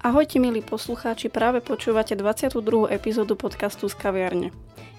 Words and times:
Ahojte 0.00 0.40
milí 0.40 0.64
poslucháči, 0.64 1.28
práve 1.28 1.60
počúvate 1.60 2.16
22. 2.16 2.88
epizódu 2.88 3.36
podcastu 3.36 3.84
z 3.84 4.00
kaviarne. 4.00 4.48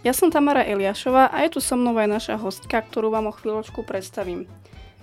Ja 0.05 0.13
som 0.13 0.29
Tamara 0.29 0.61
Eliášová 0.61 1.25
a 1.33 1.41
je 1.41 1.57
tu 1.57 1.59
so 1.59 1.73
mnou 1.73 1.97
aj 1.97 2.05
naša 2.05 2.35
hostka, 2.37 2.85
ktorú 2.85 3.09
vám 3.09 3.25
o 3.25 3.33
chvíľočku 3.33 3.81
predstavím. 3.81 4.45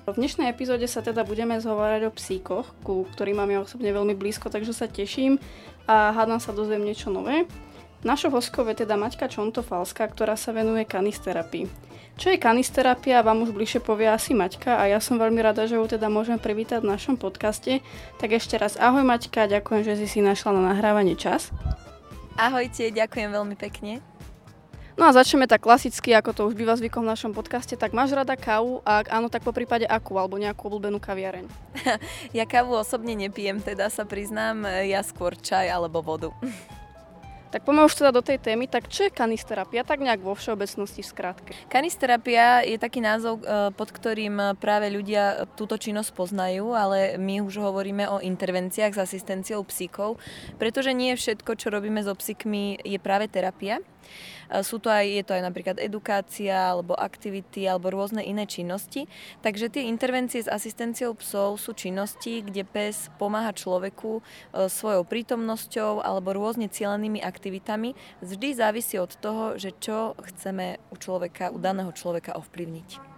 V 0.07 0.15
dnešnej 0.15 0.55
epizóde 0.55 0.87
sa 0.87 1.03
teda 1.03 1.27
budeme 1.27 1.59
zhovárať 1.59 2.07
o 2.07 2.15
psíkoch, 2.15 2.79
ku 2.87 3.11
ktorým 3.11 3.43
mám 3.43 3.51
ja 3.51 3.59
osobne 3.59 3.91
veľmi 3.91 4.15
blízko, 4.15 4.55
takže 4.55 4.71
sa 4.71 4.87
teším 4.87 5.43
a 5.91 6.15
hádam 6.15 6.39
sa 6.39 6.55
dozviem 6.55 6.87
niečo 6.87 7.11
nové. 7.11 7.51
Našou 7.99 8.31
hostkou 8.31 8.63
je 8.71 8.87
teda 8.87 8.95
Maťka 8.95 9.27
Čontofalská, 9.27 10.07
ktorá 10.07 10.39
sa 10.39 10.55
venuje 10.55 10.87
kanisterapii. 10.87 11.67
Čo 12.15 12.31
je 12.31 12.39
kanisterapia, 12.39 13.27
vám 13.27 13.43
už 13.43 13.51
bližšie 13.51 13.83
povie 13.83 14.07
asi 14.07 14.39
Maťka 14.39 14.79
a 14.79 14.87
ja 14.87 15.03
som 15.03 15.19
veľmi 15.19 15.43
rada, 15.43 15.67
že 15.67 15.75
ju 15.75 15.83
teda 15.83 16.07
môžem 16.07 16.39
privítať 16.39 16.87
v 16.87 16.95
našom 16.95 17.19
podcaste. 17.19 17.83
Tak 18.23 18.39
ešte 18.39 18.55
raz 18.55 18.79
ahoj 18.79 19.03
Maťka, 19.03 19.51
ďakujem, 19.51 19.83
že 19.83 19.99
si 19.99 20.07
si 20.07 20.19
našla 20.23 20.55
na 20.55 20.63
nahrávanie 20.75 21.19
čas. 21.19 21.51
Ahojte, 22.39 22.95
ďakujem 22.95 23.35
veľmi 23.35 23.59
pekne. 23.59 23.99
No 24.95 25.07
a 25.07 25.15
začneme 25.15 25.51
tak 25.51 25.67
klasicky, 25.67 26.15
ako 26.15 26.31
to 26.35 26.43
už 26.51 26.55
býva 26.55 26.79
zvykom 26.79 27.03
v 27.03 27.11
našom 27.15 27.35
podcaste. 27.35 27.75
Tak 27.75 27.95
máš 27.95 28.15
rada 28.15 28.39
kávu? 28.39 28.79
A 28.87 29.03
ak 29.03 29.11
áno, 29.11 29.27
tak 29.27 29.43
po 29.43 29.51
prípade 29.51 29.87
akú? 29.87 30.19
Alebo 30.19 30.39
nejakú 30.39 30.71
obľúbenú 30.71 31.03
kaviareň? 31.03 31.51
ja 32.39 32.47
kávu 32.47 32.79
osobne 32.79 33.19
nepijem, 33.19 33.59
teda 33.59 33.91
sa 33.91 34.07
priznám, 34.07 34.67
ja 34.87 35.03
skôr 35.03 35.35
čaj 35.35 35.67
alebo 35.67 35.99
vodu. 35.99 36.31
Tak 37.49 37.65
poďme 37.65 37.89
už 37.89 37.97
teda 37.97 38.13
do 38.13 38.21
tej 38.21 38.37
témy, 38.37 38.69
tak 38.69 38.93
čo 38.93 39.09
je 39.09 39.15
kanisterapia, 39.15 39.81
tak 39.81 40.05
nejak 40.05 40.21
vo 40.21 40.37
všeobecnosti 40.37 41.01
v? 41.01 41.57
Kanisterapia 41.73 42.61
je 42.61 42.77
taký 42.77 43.01
názov, 43.01 43.41
e, 43.41 43.73
pod 43.73 43.89
ktorým 43.89 44.61
práve 44.61 44.93
ľudia 44.93 45.49
túto 45.57 45.81
činnosť 45.81 46.13
poznajú, 46.13 46.77
ale 46.77 47.17
my 47.17 47.41
už 47.41 47.57
hovoríme 47.57 48.05
o 48.13 48.21
intervenciách 48.21 48.93
s 48.93 49.03
asistenciou 49.09 49.65
psíkov, 49.65 50.21
pretože 50.61 50.93
nie 50.93 51.17
všetko, 51.17 51.57
čo 51.57 51.73
robíme 51.73 52.05
so 52.05 52.13
psíkmi, 52.13 52.85
je 52.85 52.99
práve 53.01 53.33
terapia. 53.33 53.81
Sú 54.65 54.81
to 54.81 54.89
aj, 54.89 55.05
je 55.05 55.25
to 55.29 55.37
aj 55.37 55.43
napríklad 55.45 55.77
edukácia, 55.77 56.57
alebo 56.57 56.97
aktivity, 56.97 57.69
alebo 57.69 57.93
rôzne 57.93 58.25
iné 58.25 58.49
činnosti. 58.49 59.05
Takže 59.45 59.69
tie 59.69 59.93
intervencie 59.93 60.41
s 60.41 60.49
asistenciou 60.49 61.13
psov 61.21 61.61
sú 61.61 61.77
činnosti, 61.77 62.41
kde 62.41 62.65
pes 62.65 63.13
pomáha 63.21 63.53
človeku 63.53 64.21
e, 64.21 64.23
svojou 64.73 65.05
prítomnosťou 65.05 66.01
alebo 66.01 66.33
rôzne 66.33 66.73
cielenými 66.73 67.21
aktivitami. 67.21 67.93
Vždy 68.25 68.49
závisí 68.57 68.97
od 68.97 69.13
toho, 69.21 69.61
že 69.61 69.77
čo 69.77 70.17
chceme 70.17 70.81
u 70.89 70.97
človeka, 70.97 71.53
u 71.53 71.61
daného 71.61 71.93
človeka 71.93 72.33
ovplyvniť. 72.41 73.18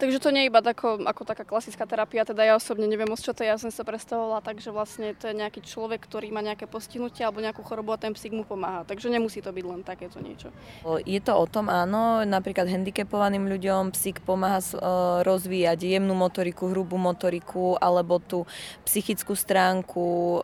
Takže 0.00 0.16
to 0.16 0.32
nie 0.32 0.48
je 0.48 0.50
iba 0.50 0.64
tako, 0.64 0.96
ako 1.04 1.28
taká 1.28 1.44
klasická 1.44 1.84
terapia, 1.84 2.24
teda 2.24 2.40
ja 2.40 2.56
osobne 2.56 2.88
neviem 2.88 3.04
moc, 3.04 3.20
čo 3.20 3.36
to 3.36 3.44
je, 3.44 3.52
ja 3.52 3.60
som 3.60 3.68
sa 3.68 3.84
predstavovala 3.84 4.40
tak, 4.40 4.64
že 4.64 4.72
vlastne 4.72 5.12
to 5.12 5.28
je 5.28 5.36
nejaký 5.36 5.60
človek, 5.60 6.00
ktorý 6.00 6.32
má 6.32 6.40
nejaké 6.40 6.64
postihnutie 6.64 7.20
alebo 7.20 7.44
nejakú 7.44 7.60
chorobu 7.60 7.92
a 7.92 8.00
ten 8.00 8.16
psík 8.16 8.32
mu 8.32 8.48
pomáha. 8.48 8.88
Takže 8.88 9.12
nemusí 9.12 9.44
to 9.44 9.52
byť 9.52 9.64
len 9.68 9.84
takéto 9.84 10.16
niečo. 10.24 10.48
Je 11.04 11.20
to 11.20 11.36
o 11.36 11.44
tom, 11.44 11.68
áno, 11.68 12.24
napríklad 12.24 12.64
handicapovaným 12.64 13.44
ľuďom 13.44 13.92
psík 13.92 14.24
pomáha 14.24 14.64
rozvíjať 15.20 15.84
jemnú 15.84 16.16
motoriku, 16.16 16.72
hrubú 16.72 16.96
motoriku 16.96 17.76
alebo 17.76 18.16
tú 18.24 18.48
psychickú 18.88 19.36
stránku 19.36 20.40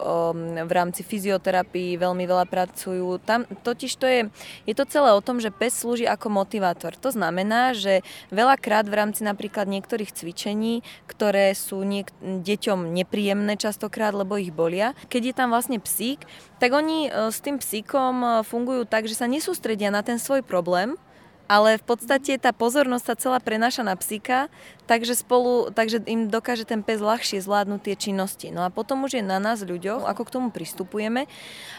v 0.52 0.72
rámci 0.76 1.00
fyzioterapii 1.00 1.96
veľmi 1.96 2.28
veľa 2.28 2.44
pracujú. 2.44 3.24
Tam 3.24 3.48
totiž 3.48 3.92
to 3.96 4.04
je, 4.04 4.20
je 4.68 4.74
to 4.76 4.84
celé 4.84 5.16
o 5.16 5.24
tom, 5.24 5.40
že 5.40 5.48
pes 5.48 5.80
slúži 5.80 6.04
ako 6.04 6.28
motivátor. 6.28 6.92
To 7.00 7.08
znamená, 7.08 7.72
že 7.72 8.04
veľakrát 8.28 8.84
v 8.84 9.00
rámci 9.00 9.24
napríklad 9.24 9.45
napríklad 9.46 9.70
niektorých 9.70 10.10
cvičení, 10.10 10.82
ktoré 11.06 11.54
sú 11.54 11.86
niek- 11.86 12.10
deťom 12.18 12.90
nepríjemné 12.90 13.54
častokrát, 13.54 14.10
lebo 14.10 14.34
ich 14.34 14.50
bolia. 14.50 14.98
Keď 15.06 15.22
je 15.22 15.34
tam 15.38 15.54
vlastne 15.54 15.78
psík, 15.78 16.26
tak 16.58 16.74
oni 16.74 17.06
e, 17.06 17.30
s 17.30 17.38
tým 17.38 17.62
psíkom 17.62 18.14
e, 18.20 18.28
fungujú 18.42 18.90
tak, 18.90 19.06
že 19.06 19.14
sa 19.14 19.30
nesústredia 19.30 19.94
na 19.94 20.02
ten 20.02 20.18
svoj 20.18 20.42
problém, 20.42 20.98
ale 21.46 21.78
v 21.78 21.84
podstate 21.86 22.38
tá 22.38 22.50
pozornosť 22.50 23.04
sa 23.06 23.14
celá 23.14 23.38
prenáša 23.38 23.86
na 23.86 23.94
psíka, 23.94 24.50
takže, 24.86 25.18
spolu, 25.18 25.74
takže 25.74 26.02
im 26.06 26.30
dokáže 26.30 26.62
ten 26.66 26.80
pes 26.82 27.02
ľahšie 27.02 27.42
zvládnuť 27.42 27.80
tie 27.82 27.96
činnosti. 27.98 28.48
No 28.54 28.62
a 28.62 28.70
potom 28.70 29.02
už 29.06 29.18
je 29.18 29.24
na 29.26 29.42
nás 29.42 29.62
ľuďoch, 29.66 30.06
ako 30.06 30.22
k 30.26 30.32
tomu 30.32 30.48
pristupujeme 30.54 31.26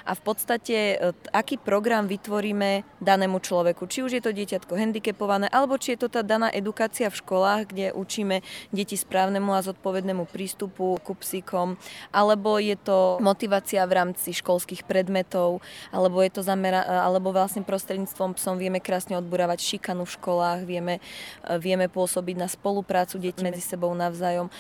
a 0.03 0.11
v 0.11 0.22
podstate 0.22 0.75
e, 0.75 0.95
aký 1.31 1.55
program 1.59 2.05
vytvoríme 2.07 2.83
danému 3.00 3.39
človeku. 3.39 3.88
Či 3.88 4.03
už 4.03 4.11
je 4.19 4.23
to 4.23 4.35
dieťatko 4.35 4.75
handicapované, 4.75 5.47
alebo 5.51 5.79
či 5.79 5.95
je 5.95 6.07
to 6.07 6.09
tá 6.11 6.22
daná 6.23 6.51
edukácia 6.51 7.07
v 7.07 7.19
školách, 7.19 7.72
kde 7.72 7.95
učíme 7.95 8.44
deti 8.75 8.99
správnemu 8.99 9.55
a 9.55 9.63
zodpovednému 9.63 10.28
prístupu 10.28 10.99
ku 10.99 11.13
psíkom, 11.16 11.79
alebo 12.11 12.59
je 12.59 12.75
to 12.75 13.19
motivácia 13.23 13.84
v 13.88 13.95
rámci 14.03 14.35
školských 14.35 14.84
predmetov, 14.84 15.63
alebo 15.95 16.19
je 16.19 16.31
to 16.31 16.41
zamera- 16.44 16.84
alebo 16.88 17.31
vlastne 17.31 17.63
prostredníctvom 17.63 18.35
psom 18.35 18.59
vieme 18.59 18.84
krásne 18.84 19.16
odburávať 19.16 19.56
eliminovať 19.57 19.59
šikanu 19.59 20.06
v 20.06 20.13
školách, 20.13 20.59
vieme, 20.66 20.95
e, 21.44 21.57
vieme 21.57 21.90
pôsobiť 21.90 22.35
na 22.38 22.47
spoluprácu 22.47 23.18
detí 23.18 23.41
medzi 23.41 23.62
sebou 23.62 23.90
navzájom. 23.97 24.47
E, 24.47 24.51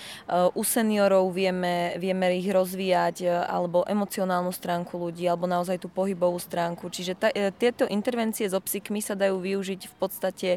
u 0.57 0.63
seniorov 0.65 1.29
vieme, 1.31 1.93
vieme 2.01 2.33
ich 2.33 2.49
rozvíjať 2.49 3.15
e, 3.21 3.27
alebo 3.29 3.85
emocionálnu 3.85 4.49
stránku 4.49 4.97
ľudí, 4.97 5.29
alebo 5.29 5.45
naozaj 5.45 5.77
tú 5.77 5.87
pohybovú 5.87 6.41
stránku. 6.41 6.89
Čiže 6.89 7.13
ta, 7.13 7.29
tieto 7.53 7.85
intervencie 7.85 8.49
so 8.49 8.57
psíkmi 8.57 8.99
sa 8.99 9.13
dajú 9.13 9.37
využiť 9.37 9.81
v 9.85 9.95
podstate 10.01 10.49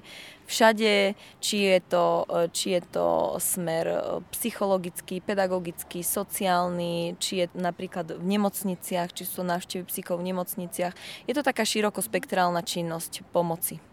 všade, 0.48 1.14
či 1.38 1.56
je 1.70 1.78
to, 1.86 2.26
či 2.50 2.74
je 2.74 2.82
to 2.90 3.38
smer 3.38 3.86
psychologický, 4.34 5.22
pedagogický, 5.22 6.02
sociálny, 6.02 7.14
či 7.22 7.46
je 7.46 7.46
napríklad 7.54 8.18
v 8.18 8.24
nemocniciach, 8.26 9.14
či 9.14 9.22
sú 9.22 9.46
návštevy 9.46 9.86
psíkov 9.86 10.18
v 10.18 10.34
nemocniciach. 10.34 10.94
Je 11.30 11.34
to 11.38 11.46
taká 11.46 11.62
širokospektrálna 11.62 12.66
činnosť 12.66 13.22
pomoci. 13.30 13.89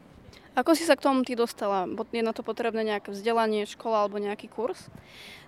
Ako 0.58 0.74
si 0.74 0.90
sa 0.90 0.98
k 0.98 1.06
tomu 1.06 1.22
ty 1.22 1.38
dostala? 1.38 1.86
Je 2.10 2.26
na 2.26 2.34
to 2.34 2.42
potrebné 2.42 2.82
nejaké 2.82 3.14
vzdelanie, 3.14 3.70
škola 3.70 4.02
alebo 4.02 4.18
nejaký 4.18 4.50
kurz? 4.50 4.90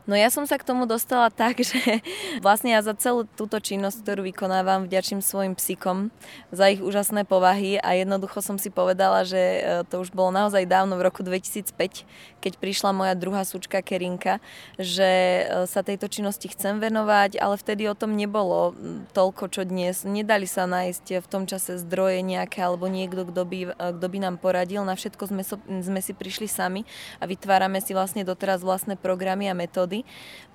No 0.09 0.17
ja 0.17 0.33
som 0.33 0.49
sa 0.49 0.57
k 0.57 0.65
tomu 0.65 0.89
dostala 0.89 1.29
tak, 1.45 1.61
že 1.61 2.01
vlastne 2.41 2.73
ja 2.73 2.81
za 2.81 2.97
celú 2.97 3.29
túto 3.37 3.61
činnosť, 3.61 4.01
ktorú 4.01 4.25
vykonávam, 4.25 4.89
vďačím 4.89 5.21
svojim 5.21 5.53
psíkom 5.53 6.09
za 6.49 6.65
ich 6.73 6.81
úžasné 6.81 7.29
povahy 7.29 7.77
a 7.77 7.93
jednoducho 7.93 8.41
som 8.41 8.57
si 8.57 8.73
povedala, 8.73 9.21
že 9.21 9.37
e, 9.37 9.61
to 9.85 10.01
už 10.01 10.09
bolo 10.09 10.33
naozaj 10.33 10.65
dávno 10.65 10.97
v 10.97 11.05
roku 11.05 11.21
2005, 11.21 12.09
keď 12.41 12.53
prišla 12.57 12.89
moja 12.89 13.13
druhá 13.13 13.45
súčka 13.45 13.85
Kerinka, 13.85 14.41
že 14.81 15.45
e, 15.45 15.69
sa 15.69 15.85
tejto 15.85 16.09
činnosti 16.09 16.49
chcem 16.49 16.81
venovať, 16.81 17.37
ale 17.37 17.53
vtedy 17.61 17.85
o 17.85 17.93
tom 17.93 18.17
nebolo 18.17 18.73
toľko, 19.13 19.53
čo 19.53 19.61
dnes. 19.61 20.09
Nedali 20.09 20.49
sa 20.49 20.65
nájsť 20.65 21.21
v 21.21 21.27
tom 21.29 21.45
čase 21.45 21.77
zdroje 21.77 22.25
nejaké 22.25 22.65
alebo 22.65 22.89
niekto, 22.89 23.29
kto 23.29 23.45
by, 23.45 23.59
e, 23.77 23.85
kto 23.93 24.07
by 24.09 24.17
nám 24.17 24.41
poradil. 24.41 24.81
Na 24.81 24.97
všetko 24.97 25.29
sme, 25.29 25.45
sme 25.85 26.01
si 26.01 26.17
prišli 26.17 26.49
sami 26.49 26.81
a 27.21 27.29
vytvárame 27.29 27.77
si 27.77 27.93
vlastne 27.93 28.25
doteraz 28.25 28.65
vlastné 28.65 28.97
programy 28.97 29.45
a 29.45 29.53
metódy 29.53 29.98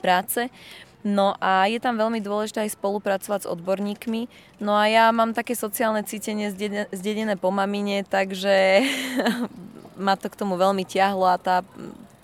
práce. 0.04 0.52
No 1.04 1.36
a 1.36 1.68
je 1.68 1.76
tam 1.76 2.00
veľmi 2.00 2.24
dôležité 2.24 2.64
aj 2.64 2.80
spolupracovať 2.80 3.44
s 3.44 3.50
odborníkmi. 3.52 4.24
No 4.64 4.72
a 4.72 4.88
ja 4.88 5.12
mám 5.12 5.36
také 5.36 5.52
sociálne 5.52 6.00
cítenie 6.00 6.48
zdedené 6.88 7.36
po 7.36 7.52
mamine, 7.52 8.08
takže 8.08 8.88
ma 10.04 10.16
to 10.16 10.32
k 10.32 10.38
tomu 10.40 10.56
veľmi 10.56 10.88
ťahlo 10.88 11.28
a 11.28 11.36
tá 11.36 11.60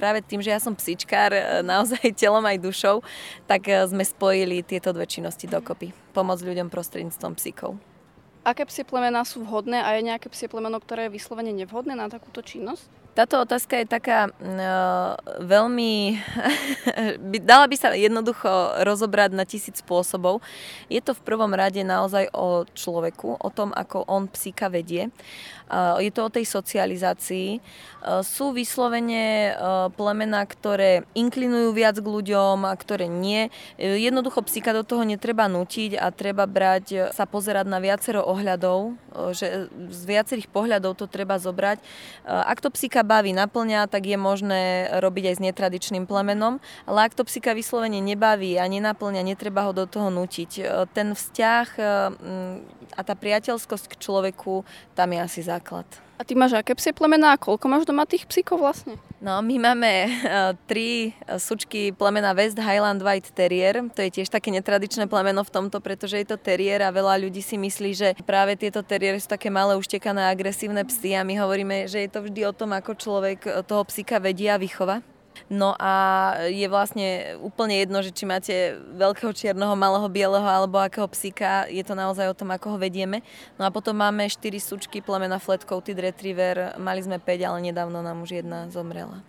práve 0.01 0.25
tým, 0.25 0.41
že 0.41 0.49
ja 0.49 0.57
som 0.57 0.73
psičkár, 0.73 1.37
e, 1.37 1.61
naozaj 1.61 2.01
telom 2.17 2.41
aj 2.41 2.57
dušou, 2.57 3.05
tak 3.45 3.69
e, 3.69 3.85
sme 3.85 4.01
spojili 4.01 4.65
tieto 4.65 4.97
dve 4.97 5.05
činnosti 5.05 5.45
dokopy. 5.45 5.93
Pomoc 6.17 6.41
ľuďom 6.41 6.73
prostredníctvom 6.73 7.37
psíkov. 7.37 7.77
Aké 8.41 8.65
psie 8.65 8.89
plemená 8.89 9.29
sú 9.29 9.45
vhodné 9.45 9.85
a 9.85 9.93
je 10.01 10.09
nejaké 10.09 10.33
psie 10.33 10.49
plemeno, 10.49 10.81
ktoré 10.81 11.13
je 11.13 11.21
vyslovene 11.21 11.53
nevhodné 11.53 11.93
na 11.93 12.09
takúto 12.09 12.41
činnosť? 12.41 13.00
Táto 13.11 13.43
otázka 13.43 13.83
je 13.83 13.87
taká 13.91 14.31
uh, 14.31 15.19
veľmi... 15.43 16.15
dala 17.51 17.67
by 17.67 17.77
sa 17.77 17.91
jednoducho 17.93 18.49
rozobrať 18.87 19.35
na 19.35 19.43
tisíc 19.43 19.83
spôsobov. 19.83 20.39
Je 20.87 21.03
to 21.03 21.19
v 21.19 21.25
prvom 21.27 21.51
rade 21.51 21.83
naozaj 21.83 22.31
o 22.31 22.63
človeku, 22.71 23.43
o 23.43 23.51
tom, 23.51 23.75
ako 23.75 24.07
on 24.07 24.31
psíka 24.31 24.71
vedie. 24.71 25.11
Uh, 25.71 26.03
je 26.03 26.11
to 26.11 26.27
o 26.27 26.35
tej 26.35 26.47
socializácii. 26.47 27.59
Uh, 28.03 28.23
sú 28.27 28.51
vyslovene 28.51 29.55
uh, 29.55 29.87
plemená, 29.95 30.43
ktoré 30.47 31.07
inklinujú 31.15 31.71
viac 31.75 31.99
k 31.99 32.07
ľuďom 32.07 32.67
a 32.67 32.75
ktoré 32.75 33.07
nie. 33.07 33.51
Jednoducho 33.79 34.43
psíka 34.47 34.75
do 34.75 34.83
toho 34.83 35.07
netreba 35.07 35.47
nutiť 35.47 35.99
a 35.99 36.11
treba 36.11 36.47
brať, 36.47 37.15
sa 37.15 37.27
pozerať 37.27 37.67
na 37.71 37.79
viacero 37.79 38.23
ohľadov, 38.27 38.99
že 39.35 39.71
z 39.71 40.03
viacerých 40.07 40.51
pohľadov 40.51 40.99
to 40.99 41.07
treba 41.07 41.39
zobrať. 41.39 41.79
Ak 42.27 42.59
to 42.63 42.71
psíka 42.71 43.00
psíka 43.01 43.17
baví, 43.17 43.33
naplňa, 43.33 43.89
tak 43.89 44.13
je 44.13 44.19
možné 44.21 44.93
robiť 45.01 45.33
aj 45.33 45.35
s 45.41 45.45
netradičným 45.49 46.05
plemenom, 46.05 46.61
ale 46.85 47.09
ak 47.09 47.17
to 47.17 47.25
psíka 47.25 47.57
vyslovene 47.57 47.97
nebaví 47.97 48.61
a 48.61 48.69
nenaplňa, 48.69 49.25
netreba 49.25 49.65
ho 49.65 49.73
do 49.73 49.89
toho 49.89 50.13
nutiť. 50.13 50.53
E, 50.61 50.63
ten 50.93 51.17
vzťah 51.17 51.67
e, 51.81 51.83
a 52.93 53.01
tá 53.01 53.15
priateľskosť 53.17 53.89
k 53.89 54.01
človeku, 54.05 54.69
tam 54.93 55.17
je 55.17 55.19
asi 55.25 55.41
základ. 55.41 55.89
A 56.21 56.25
ty 56.25 56.37
máš 56.37 56.53
aké 56.53 56.77
psie 56.77 56.93
plemená 56.93 57.33
a 57.33 57.41
koľko 57.41 57.65
máš 57.65 57.89
doma 57.89 58.05
tých 58.05 58.29
psíkov 58.29 58.61
vlastne? 58.61 59.01
No, 59.25 59.41
my 59.41 59.57
máme 59.57 59.89
uh, 60.05 60.53
tri 60.69 61.17
sučky 61.41 61.97
plemena 61.97 62.37
West 62.37 62.61
Highland 62.61 63.01
White 63.01 63.33
Terrier. 63.33 63.81
To 63.89 64.01
je 64.05 64.21
tiež 64.21 64.29
také 64.29 64.53
netradičné 64.53 65.09
plemeno 65.09 65.41
v 65.41 65.49
tomto, 65.49 65.81
pretože 65.81 66.21
je 66.21 66.29
to 66.29 66.37
terrier 66.37 66.85
a 66.85 66.93
veľa 66.93 67.25
ľudí 67.25 67.41
si 67.41 67.57
myslí, 67.57 67.91
že 67.97 68.09
práve 68.29 68.53
tieto 68.61 68.85
terriery 68.85 69.17
sú 69.17 69.33
také 69.33 69.49
malé, 69.49 69.81
uštekané, 69.81 70.29
agresívne 70.29 70.85
psy 70.85 71.17
a 71.17 71.25
my 71.25 71.41
hovoríme, 71.41 71.89
že 71.89 72.05
je 72.05 72.11
to 72.13 72.21
vždy 72.21 72.45
o 72.45 72.53
tom, 72.53 72.77
ako 72.77 73.01
človek 73.01 73.65
toho 73.65 73.81
psíka 73.89 74.21
vedia 74.21 74.57
a 74.57 74.61
vychova. 74.61 75.01
No 75.51 75.75
a 75.75 75.93
je 76.47 76.63
vlastne 76.71 77.35
úplne 77.43 77.83
jedno, 77.83 78.07
že 78.07 78.15
či 78.15 78.23
máte 78.23 78.79
veľkého 78.95 79.35
čierneho, 79.35 79.75
malého 79.75 80.07
bieleho 80.07 80.47
alebo 80.47 80.79
akého 80.79 81.11
psíka, 81.11 81.67
je 81.67 81.83
to 81.83 81.99
naozaj 81.99 82.31
o 82.31 82.39
tom, 82.39 82.55
ako 82.55 82.75
ho 82.75 82.79
vedieme. 82.79 83.27
No 83.59 83.67
a 83.67 83.75
potom 83.75 83.99
máme 83.99 84.31
4 84.31 84.39
sučky 84.63 85.03
plemena 85.03 85.43
Flat 85.43 85.67
Coated 85.67 85.99
Retriever, 85.99 86.79
mali 86.79 87.03
sme 87.03 87.19
5, 87.19 87.27
ale 87.51 87.59
nedávno 87.67 87.99
nám 87.99 88.23
už 88.23 88.47
jedna 88.47 88.71
zomrela. 88.71 89.27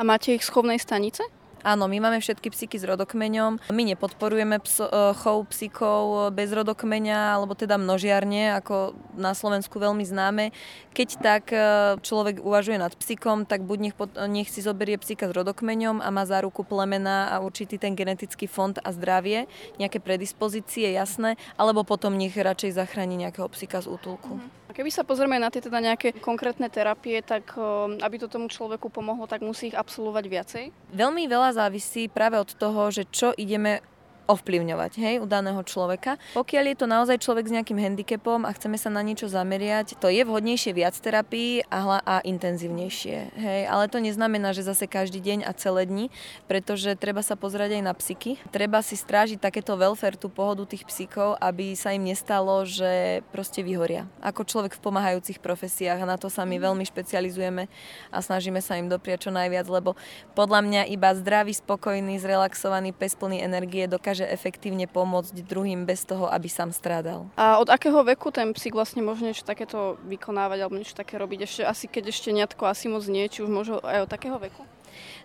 A 0.00 0.08
máte 0.08 0.32
ich 0.32 0.48
schovnej 0.48 0.80
stanice? 0.80 1.20
Áno, 1.66 1.90
my 1.90 1.98
máme 1.98 2.18
všetky 2.22 2.54
psíky 2.54 2.76
s 2.78 2.86
rodokmeňom. 2.86 3.74
My 3.74 3.82
nepodporujeme 3.82 4.62
pso, 4.62 4.86
e, 4.86 5.12
chov 5.18 5.50
psíkov 5.50 6.30
bez 6.30 6.54
rodokmeňa, 6.54 7.34
alebo 7.34 7.58
teda 7.58 7.74
množiarne, 7.80 8.54
ako 8.58 8.94
na 9.18 9.34
Slovensku 9.34 9.82
veľmi 9.82 10.06
známe. 10.06 10.54
Keď 10.94 11.08
tak 11.18 11.44
e, 11.50 11.58
človek 11.98 12.38
uvažuje 12.42 12.78
nad 12.78 12.94
psíkom, 12.94 13.42
tak 13.42 13.66
buď 13.66 13.78
nech, 13.78 13.96
nech 14.30 14.48
si 14.50 14.62
zoberie 14.62 14.98
psíka 15.02 15.26
s 15.26 15.34
rodokmeňom 15.34 15.98
a 15.98 16.08
má 16.14 16.22
záruku 16.26 16.62
plemena 16.62 17.30
a 17.30 17.42
určitý 17.42 17.78
ten 17.78 17.98
genetický 17.98 18.46
fond 18.46 18.78
a 18.78 18.90
zdravie, 18.94 19.50
nejaké 19.82 19.98
predispozície, 19.98 20.94
jasné, 20.94 21.34
alebo 21.58 21.82
potom 21.82 22.14
nech 22.14 22.34
radšej 22.34 22.74
zachráni 22.78 23.18
nejakého 23.18 23.50
psíka 23.50 23.82
z 23.82 23.90
útulku. 23.90 24.38
Mm-hmm. 24.38 24.57
Keby 24.78 24.94
sa 24.94 25.02
pozrieme 25.02 25.42
na 25.42 25.50
tie 25.50 25.58
teda 25.58 25.82
nejaké 25.82 26.14
konkrétne 26.22 26.70
terapie, 26.70 27.18
tak 27.18 27.58
aby 27.98 28.16
to 28.22 28.30
tomu 28.30 28.46
človeku 28.46 28.86
pomohlo, 28.94 29.26
tak 29.26 29.42
musí 29.42 29.74
ich 29.74 29.76
absolvovať 29.76 30.24
viacej? 30.30 30.64
Veľmi 30.94 31.26
veľa 31.26 31.50
závisí 31.58 32.06
práve 32.06 32.38
od 32.38 32.46
toho, 32.54 32.86
že 32.94 33.02
čo 33.10 33.34
ideme 33.34 33.82
ovplyvňovať 34.28 34.92
hej, 35.00 35.14
u 35.18 35.26
daného 35.26 35.58
človeka. 35.64 36.20
Pokiaľ 36.36 36.64
je 36.70 36.76
to 36.76 36.86
naozaj 36.86 37.16
človek 37.18 37.48
s 37.48 37.54
nejakým 37.56 37.80
handicapom 37.80 38.44
a 38.44 38.52
chceme 38.52 38.76
sa 38.76 38.92
na 38.92 39.00
niečo 39.00 39.26
zameriať, 39.26 39.96
to 39.96 40.12
je 40.12 40.22
vhodnejšie 40.22 40.76
viac 40.76 40.92
terapii 40.94 41.64
a, 41.66 41.78
hla, 41.80 41.98
a 42.04 42.20
intenzívnejšie. 42.22 43.16
Hej. 43.34 43.62
Ale 43.66 43.88
to 43.88 43.98
neznamená, 44.04 44.52
že 44.52 44.68
zase 44.68 44.84
každý 44.84 45.24
deň 45.24 45.48
a 45.48 45.56
celé 45.56 45.88
dni, 45.88 46.06
pretože 46.44 46.92
treba 47.00 47.24
sa 47.24 47.34
pozrieť 47.40 47.80
aj 47.80 47.82
na 47.82 47.94
psyky. 47.96 48.36
Treba 48.52 48.84
si 48.84 48.94
strážiť 49.00 49.40
takéto 49.40 49.74
welfare, 49.80 50.20
tú 50.20 50.28
pohodu 50.28 50.68
tých 50.68 50.84
psíkov, 50.84 51.40
aby 51.40 51.72
sa 51.72 51.96
im 51.96 52.04
nestalo, 52.04 52.68
že 52.68 53.24
proste 53.32 53.64
vyhoria. 53.64 54.04
Ako 54.20 54.44
človek 54.44 54.76
v 54.76 54.84
pomáhajúcich 54.84 55.40
profesiách 55.40 56.04
a 56.04 56.10
na 56.10 56.20
to 56.20 56.28
sa 56.28 56.44
my 56.44 56.60
veľmi 56.60 56.84
špecializujeme 56.84 57.70
a 58.12 58.18
snažíme 58.20 58.60
sa 58.60 58.76
im 58.76 58.90
dopriať 58.92 59.28
čo 59.28 59.30
najviac, 59.32 59.64
lebo 59.70 59.96
podľa 60.34 60.60
mňa 60.66 60.82
iba 60.92 61.14
zdravý, 61.14 61.54
spokojný, 61.54 62.18
zrelaxovaný, 62.20 62.92
pes 62.92 63.14
plný 63.14 63.40
energie 63.40 63.86
dokáže 63.86 64.17
dokáže 64.18 64.34
efektívne 64.34 64.90
pomôcť 64.90 65.46
druhým 65.46 65.86
bez 65.86 66.02
toho, 66.02 66.26
aby 66.26 66.50
sám 66.50 66.74
strádal. 66.74 67.30
A 67.38 67.62
od 67.62 67.70
akého 67.70 68.02
veku 68.02 68.34
ten 68.34 68.50
psík 68.50 68.74
vlastne 68.74 68.98
môže 68.98 69.22
niečo 69.22 69.46
takéto 69.46 69.94
vykonávať 70.10 70.58
alebo 70.58 70.74
niečo 70.74 70.98
také 70.98 71.22
robiť? 71.22 71.46
Ešte 71.46 71.62
asi 71.62 71.86
keď 71.86 72.10
ešte 72.10 72.34
netko 72.34 72.66
asi 72.66 72.90
moc 72.90 73.06
nie, 73.06 73.30
či 73.30 73.46
už 73.46 73.50
môže 73.50 73.78
aj 73.78 74.02
od 74.06 74.10
takého 74.10 74.42
veku? 74.42 74.66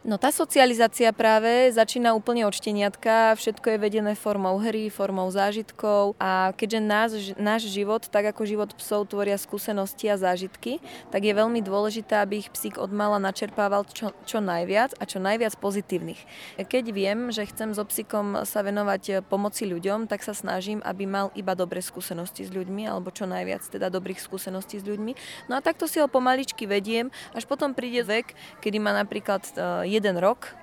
No 0.04 0.19
tá 0.19 0.36
socializácia 0.36 1.15
práve 1.15 1.71
začína 1.71 2.12
úplne 2.12 2.44
od 2.44 2.51
šteniatka, 2.51 3.39
všetko 3.39 3.75
je 3.75 3.77
vedené 3.80 4.13
formou 4.19 4.60
hry, 4.60 4.92
formou 4.92 5.31
zážitkov 5.31 6.19
a 6.19 6.51
keďže 6.60 6.80
náš, 6.83 7.12
náš 7.39 7.71
život, 7.71 8.04
tak 8.12 8.36
ako 8.36 8.44
život 8.44 8.75
psov 8.75 9.07
tvoria 9.07 9.39
skúsenosti 9.39 10.12
a 10.12 10.19
zážitky, 10.19 10.83
tak 11.07 11.24
je 11.24 11.31
veľmi 11.31 11.63
dôležité, 11.63 12.19
aby 12.19 12.44
ich 12.44 12.51
psík 12.51 12.75
od 12.75 12.92
mala 12.92 13.15
načerpával 13.15 13.88
čo, 13.88 14.12
čo 14.27 14.44
najviac 14.44 14.92
a 15.00 15.07
čo 15.07 15.24
najviac 15.24 15.56
pozitívnych. 15.56 16.19
Keď 16.60 16.86
viem, 16.92 17.31
že 17.31 17.48
chcem 17.48 17.71
so 17.71 17.88
psíkom 17.88 18.44
sa 18.44 18.60
venovať 18.60 19.24
pomoci 19.24 19.63
ľuďom, 19.71 20.12
tak 20.12 20.19
sa 20.19 20.36
snažím, 20.36 20.83
aby 20.83 21.07
mal 21.07 21.31
iba 21.39 21.56
dobré 21.56 21.80
skúsenosti 21.80 22.44
s 22.44 22.51
ľuďmi 22.51 22.92
alebo 22.92 23.07
čo 23.07 23.24
najviac 23.24 23.63
teda 23.71 23.88
dobrých 23.88 24.19
skúseností 24.19 24.83
s 24.83 24.86
ľuďmi. 24.86 25.15
No 25.48 25.56
a 25.56 25.63
takto 25.63 25.88
si 25.88 26.04
ho 26.04 26.12
pomaličky 26.12 26.68
vediem, 26.68 27.07
až 27.31 27.48
potom 27.48 27.71
príde 27.71 28.04
vek, 28.04 28.36
kedy 28.60 28.77
má 28.83 28.92
napríklad 28.92 29.48
e, 29.54 29.62
jeden 29.86 30.15
rok 30.19 30.54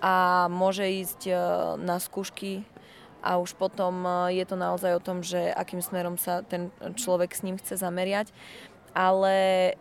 a 0.00 0.48
môže 0.48 0.88
ísť 0.88 1.20
e, 1.28 1.32
na 1.76 2.00
skúšky 2.00 2.64
a 3.20 3.36
už 3.36 3.52
potom 3.60 4.00
e, 4.02 4.40
je 4.40 4.44
to 4.48 4.56
naozaj 4.56 4.96
o 4.96 5.04
tom, 5.04 5.20
že 5.20 5.52
akým 5.52 5.84
smerom 5.84 6.16
sa 6.16 6.40
ten 6.40 6.72
človek 6.96 7.36
s 7.36 7.44
ním 7.44 7.60
chce 7.60 7.76
zameriať. 7.76 8.32
Ale 8.90 9.34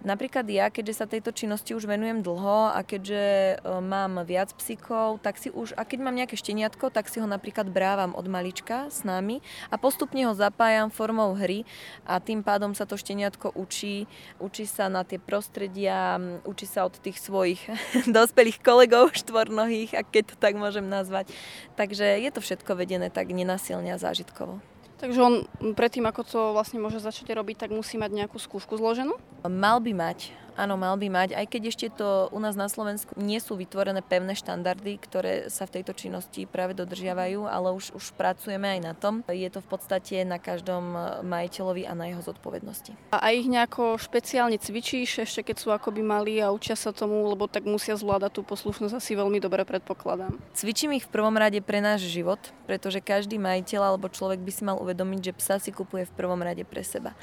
napríklad 0.05 0.45
ja, 0.45 0.69
keďže 0.69 1.01
sa 1.01 1.09
tejto 1.09 1.33
činnosti 1.33 1.73
už 1.73 1.89
venujem 1.89 2.21
dlho 2.21 2.69
a 2.69 2.85
keďže 2.85 3.23
e, 3.25 3.55
mám 3.81 4.21
viac 4.21 4.53
psíkov, 4.53 5.17
tak 5.25 5.41
si 5.41 5.49
už, 5.49 5.73
a 5.73 5.81
keď 5.81 5.99
mám 6.05 6.13
nejaké 6.13 6.37
šteniatko, 6.37 6.93
tak 6.93 7.09
si 7.09 7.17
ho 7.17 7.25
napríklad 7.25 7.73
brávam 7.73 8.13
od 8.13 8.29
malička 8.29 8.85
s 8.93 9.01
nami 9.01 9.41
a 9.73 9.81
postupne 9.81 10.21
ho 10.29 10.37
zapájam 10.37 10.93
formou 10.93 11.33
hry 11.33 11.65
a 12.05 12.21
tým 12.21 12.45
pádom 12.45 12.77
sa 12.77 12.85
to 12.85 13.01
šteniatko 13.01 13.57
učí, 13.57 14.05
učí 14.37 14.69
sa 14.69 14.93
na 14.93 15.01
tie 15.01 15.17
prostredia, 15.17 16.21
učí 16.45 16.69
sa 16.69 16.85
od 16.85 16.93
tých 17.01 17.17
svojich 17.17 17.65
dospelých 18.17 18.61
kolegov 18.61 19.17
štvornohých, 19.17 19.97
a 19.97 20.05
keď 20.05 20.33
to 20.33 20.35
tak 20.37 20.53
môžem 20.53 20.85
nazvať. 20.85 21.33
Takže 21.73 22.21
je 22.21 22.29
to 22.29 22.45
všetko 22.45 22.77
vedené 22.77 23.09
tak 23.09 23.33
nenasilne 23.33 23.89
a 23.89 24.01
zážitkovo. 24.01 24.61
Takže 24.99 25.19
on 25.23 25.33
predtým, 25.79 26.03
ako 26.03 26.21
to 26.27 26.39
vlastne 26.51 26.83
môže 26.83 26.99
začať 26.99 27.31
robiť, 27.31 27.65
tak 27.65 27.71
musí 27.71 27.95
mať 27.95 28.11
nejakú 28.11 28.35
skúšku 28.35 28.75
zloženú? 28.75 29.15
Mal 29.47 29.79
by 29.79 29.91
mať. 29.95 30.35
Áno, 30.59 30.75
mal 30.75 30.99
by 30.99 31.07
mať, 31.07 31.29
aj 31.39 31.45
keď 31.47 31.61
ešte 31.71 31.87
to 31.87 32.27
u 32.35 32.39
nás 32.43 32.59
na 32.59 32.67
Slovensku 32.67 33.15
nie 33.15 33.39
sú 33.39 33.55
vytvorené 33.55 34.03
pevné 34.03 34.35
štandardy, 34.35 34.99
ktoré 34.99 35.47
sa 35.47 35.63
v 35.63 35.79
tejto 35.79 35.95
činnosti 35.95 36.43
práve 36.43 36.75
dodržiavajú, 36.75 37.47
ale 37.47 37.71
už, 37.71 37.95
už 37.95 38.11
pracujeme 38.19 38.67
aj 38.75 38.79
na 38.83 38.91
tom. 38.91 39.23
Je 39.31 39.47
to 39.47 39.63
v 39.63 39.67
podstate 39.71 40.27
na 40.27 40.35
každom 40.35 40.99
majiteľovi 41.23 41.87
a 41.87 41.95
na 41.95 42.11
jeho 42.11 42.19
zodpovednosti. 42.19 42.91
A 43.15 43.31
ich 43.31 43.47
nejako 43.47 43.95
špeciálne 43.95 44.59
cvičíš, 44.59 45.23
ešte 45.23 45.47
keď 45.47 45.55
sú 45.63 45.71
akoby 45.71 46.03
malí 46.03 46.43
a 46.43 46.51
učia 46.51 46.75
sa 46.75 46.91
tomu, 46.91 47.23
lebo 47.31 47.47
tak 47.47 47.63
musia 47.63 47.95
zvládať 47.95 48.35
tú 48.35 48.41
poslušnosť 48.43 48.99
asi 48.99 49.15
veľmi 49.15 49.39
dobre 49.39 49.63
predpokladám. 49.63 50.35
Cvičím 50.51 50.99
ich 50.99 51.07
v 51.07 51.13
prvom 51.15 51.39
rade 51.39 51.63
pre 51.63 51.79
náš 51.79 52.03
život, 52.11 52.51
pretože 52.67 52.99
každý 52.99 53.39
majiteľ 53.39 53.95
alebo 53.95 54.11
človek 54.11 54.43
by 54.43 54.51
si 54.51 54.67
mal 54.67 54.75
uvedomiť, 54.75 55.31
že 55.31 55.37
psa 55.39 55.55
si 55.63 55.71
kupuje 55.71 56.03
v 56.03 56.15
prvom 56.19 56.43
rade 56.43 56.67
pre 56.67 56.83
seba 56.83 57.15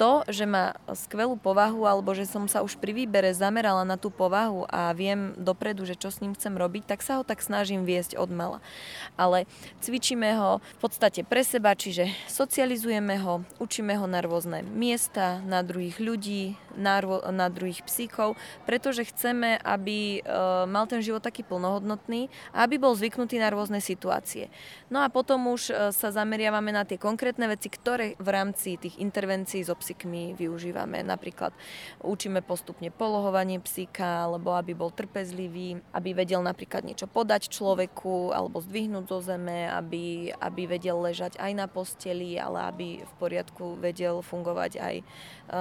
to, 0.00 0.24
že 0.32 0.48
má 0.48 0.72
skvelú 0.96 1.36
povahu 1.36 1.84
alebo 1.84 2.16
že 2.16 2.24
som 2.24 2.48
sa 2.48 2.64
už 2.64 2.80
pri 2.80 2.96
výbere 2.96 3.36
zamerala 3.36 3.84
na 3.84 4.00
tú 4.00 4.08
povahu 4.08 4.64
a 4.72 4.96
viem 4.96 5.36
dopredu, 5.36 5.84
že 5.84 5.92
čo 5.92 6.08
s 6.08 6.24
ním 6.24 6.32
chcem 6.32 6.56
robiť, 6.56 6.88
tak 6.88 7.04
sa 7.04 7.20
ho 7.20 7.22
tak 7.22 7.44
snažím 7.44 7.84
viesť 7.84 8.16
od 8.16 8.32
mala. 8.32 8.64
Ale 9.20 9.44
cvičíme 9.84 10.40
ho 10.40 10.64
v 10.64 10.78
podstate 10.80 11.20
pre 11.20 11.44
seba, 11.44 11.76
čiže 11.76 12.08
socializujeme 12.32 13.20
ho, 13.20 13.44
učíme 13.60 13.92
ho 14.00 14.08
na 14.08 14.24
rôzne 14.24 14.64
miesta, 14.64 15.44
na 15.44 15.60
druhých 15.60 16.00
ľudí, 16.00 16.56
na, 16.80 17.04
na 17.28 17.52
druhých 17.52 17.84
psíkov, 17.84 18.40
pretože 18.64 19.04
chceme, 19.12 19.60
aby 19.60 20.20
e, 20.24 20.30
mal 20.64 20.88
ten 20.88 21.04
život 21.04 21.20
taký 21.20 21.44
plnohodnotný 21.44 22.32
a 22.56 22.64
aby 22.64 22.80
bol 22.80 22.96
zvyknutý 22.96 23.36
na 23.36 23.52
rôzne 23.52 23.84
situácie. 23.84 24.48
No 24.88 25.04
a 25.04 25.12
potom 25.12 25.50
už 25.52 25.62
e, 25.68 25.72
sa 25.92 26.08
zameriavame 26.08 26.72
na 26.72 26.88
tie 26.88 26.96
konkrétne 26.96 27.50
veci, 27.50 27.68
ktoré 27.68 28.16
v 28.16 28.28
rámci 28.32 28.80
tých 28.80 28.96
intervencií 29.02 29.60
so 29.60 29.74
psíkmi 29.90 30.38
využívame. 30.38 31.02
Napríklad 31.02 31.50
učíme 31.98 32.46
postupne 32.46 32.94
polohovanie 32.94 33.58
psíka, 33.58 34.30
alebo 34.30 34.54
aby 34.54 34.70
bol 34.70 34.94
trpezlivý, 34.94 35.82
aby 35.90 36.14
vedel 36.14 36.38
napríklad 36.46 36.86
niečo 36.86 37.10
podať 37.10 37.50
človeku 37.50 38.30
alebo 38.30 38.62
zdvihnúť 38.62 39.10
zo 39.10 39.18
zeme, 39.18 39.66
aby, 39.66 40.30
aby 40.38 40.70
vedel 40.70 40.94
ležať 41.02 41.42
aj 41.42 41.52
na 41.58 41.66
posteli, 41.66 42.38
ale 42.38 42.70
aby 42.70 42.86
v 43.02 43.12
poriadku 43.18 43.82
vedel 43.82 44.22
fungovať 44.22 44.78
aj 44.78 44.94
e, 45.02 45.04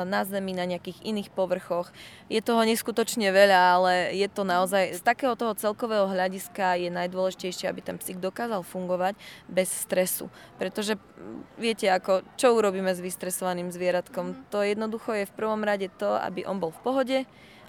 na 0.06 0.22
zemi, 0.30 0.54
na 0.54 0.70
nejakých 0.70 1.02
iných 1.02 1.34
povrchoch. 1.34 1.90
Je 2.30 2.46
toho 2.46 2.62
neskutočne 2.62 3.34
veľa, 3.34 3.82
ale 3.82 3.94
je 4.14 4.30
to 4.30 4.46
naozaj 4.46 4.94
z 4.94 5.02
takého 5.02 5.34
toho 5.34 5.58
celkového 5.58 6.06
hľadiska 6.06 6.78
je 6.78 6.94
najdôležitejšie, 6.94 7.66
aby 7.66 7.82
ten 7.82 7.98
psík 7.98 8.22
dokázal 8.22 8.62
fungovať 8.62 9.18
bez 9.50 9.74
stresu. 9.74 10.30
Pretože 10.62 11.02
viete, 11.58 11.90
ako, 11.90 12.22
čo 12.38 12.54
urobíme 12.54 12.94
s 12.94 13.02
vystresovaným 13.02 13.74
zvieratkom? 13.74 14.09
To 14.50 14.58
jednoducho 14.66 15.14
je 15.14 15.30
v 15.30 15.36
prvom 15.38 15.62
rade 15.62 15.88
to, 15.98 16.18
aby 16.18 16.46
on 16.46 16.58
bol 16.58 16.74
v 16.74 16.82
pohode 16.82 17.20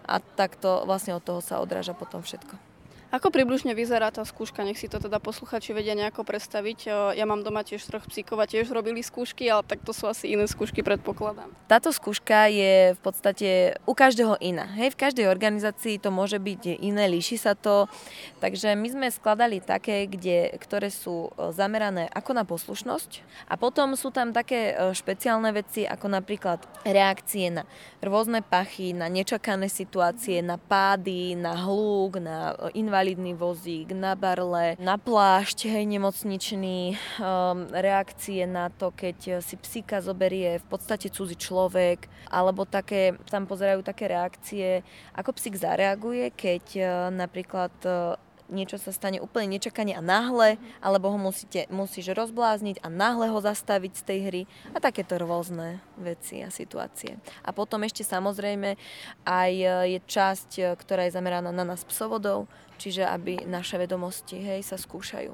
a 0.09 0.15
takto 0.19 0.83
vlastne 0.89 1.15
od 1.15 1.23
toho 1.23 1.45
sa 1.45 1.61
odráža 1.61 1.93
potom 1.93 2.25
všetko. 2.25 2.70
Ako 3.11 3.35
približne 3.35 3.75
vyzerá 3.75 4.15
tá 4.15 4.23
skúška? 4.23 4.63
Nech 4.63 4.79
si 4.79 4.87
to 4.87 5.03
teda 5.03 5.19
posluchači 5.19 5.75
vedia 5.75 5.99
nejako 5.99 6.23
predstaviť. 6.23 6.87
Ja 7.19 7.27
mám 7.27 7.43
doma 7.43 7.67
tiež 7.67 7.83
troch 7.83 8.07
psíkov 8.07 8.39
a 8.39 8.47
tiež 8.47 8.71
robili 8.71 9.03
skúšky, 9.03 9.51
ale 9.51 9.67
tak 9.67 9.83
to 9.83 9.91
sú 9.91 10.07
asi 10.07 10.31
iné 10.31 10.47
skúšky, 10.47 10.87
predpokladám. 10.87 11.51
Táto 11.67 11.91
skúška 11.91 12.47
je 12.47 12.95
v 12.95 13.01
podstate 13.03 13.75
u 13.83 13.99
každého 13.99 14.39
iná. 14.39 14.63
Hej, 14.79 14.95
v 14.95 15.01
každej 15.11 15.27
organizácii 15.27 15.99
to 15.99 16.15
môže 16.15 16.39
byť 16.39 16.79
iné, 16.79 17.11
líši 17.11 17.35
sa 17.35 17.59
to. 17.59 17.91
Takže 18.39 18.79
my 18.79 18.87
sme 18.87 19.07
skladali 19.11 19.59
také, 19.59 20.07
kde, 20.07 20.55
ktoré 20.63 20.95
sú 20.95 21.35
e, 21.35 21.51
zamerané 21.51 22.07
ako 22.15 22.31
na 22.31 22.47
poslušnosť 22.47 23.27
a 23.51 23.59
potom 23.59 23.99
sú 23.99 24.15
tam 24.15 24.31
také 24.31 24.71
e, 24.71 24.95
špeciálne 24.95 25.51
veci, 25.51 25.83
ako 25.83 26.15
napríklad 26.15 26.63
reakcie 26.87 27.51
na 27.51 27.67
rôzne 27.99 28.39
pachy, 28.39 28.95
na 28.95 29.11
nečakané 29.11 29.67
situácie, 29.67 30.47
na 30.47 30.63
pády, 30.63 31.35
na 31.35 31.59
hluk, 31.59 32.23
na 32.23 32.55
invázie 32.71 33.00
invalidný 33.01 33.33
vozík, 33.33 33.97
na 33.97 34.13
barle, 34.13 34.77
na 34.77 35.01
plášť, 35.01 35.73
hej, 35.73 35.89
nemocničný, 35.89 37.01
um, 37.17 37.65
reakcie 37.73 38.45
na 38.45 38.69
to, 38.69 38.93
keď 38.93 39.41
si 39.41 39.57
psíka 39.57 40.05
zoberie 40.05 40.61
v 40.61 40.67
podstate 40.69 41.09
cudzí 41.09 41.33
človek, 41.41 42.13
alebo 42.29 42.69
také, 42.69 43.17
tam 43.33 43.49
pozerajú 43.49 43.81
také 43.81 44.05
reakcie, 44.05 44.85
ako 45.17 45.33
psík 45.33 45.57
zareaguje, 45.57 46.29
keď 46.29 46.65
uh, 46.77 46.85
napríklad 47.09 47.73
uh, 47.89 48.21
niečo 48.51 48.77
sa 48.77 48.91
stane 48.91 49.23
úplne 49.23 49.57
nečakane 49.57 49.95
a 49.95 50.03
náhle, 50.03 50.59
alebo 50.83 51.09
ho 51.09 51.19
musíte, 51.19 51.71
musíš 51.71 52.13
rozblázniť 52.13 52.83
a 52.83 52.91
náhle 52.91 53.31
ho 53.31 53.39
zastaviť 53.39 53.93
z 53.95 54.03
tej 54.03 54.19
hry 54.27 54.43
a 54.75 54.79
takéto 54.83 55.17
rôzne 55.17 55.81
veci 55.97 56.43
a 56.43 56.51
situácie. 56.51 57.17
A 57.47 57.55
potom 57.55 57.87
ešte 57.87 58.03
samozrejme 58.03 58.77
aj 59.25 59.53
e, 59.55 59.67
je 59.97 59.99
časť, 60.03 60.51
e, 60.59 60.63
ktorá 60.75 61.07
je 61.07 61.17
zameraná 61.17 61.55
na 61.55 61.63
nás 61.63 61.87
psovodov, 61.87 62.51
čiže 62.77 63.07
aby 63.07 63.47
naše 63.47 63.79
vedomosti 63.79 64.43
hej, 64.43 64.61
sa 64.67 64.75
skúšajú. 64.75 65.33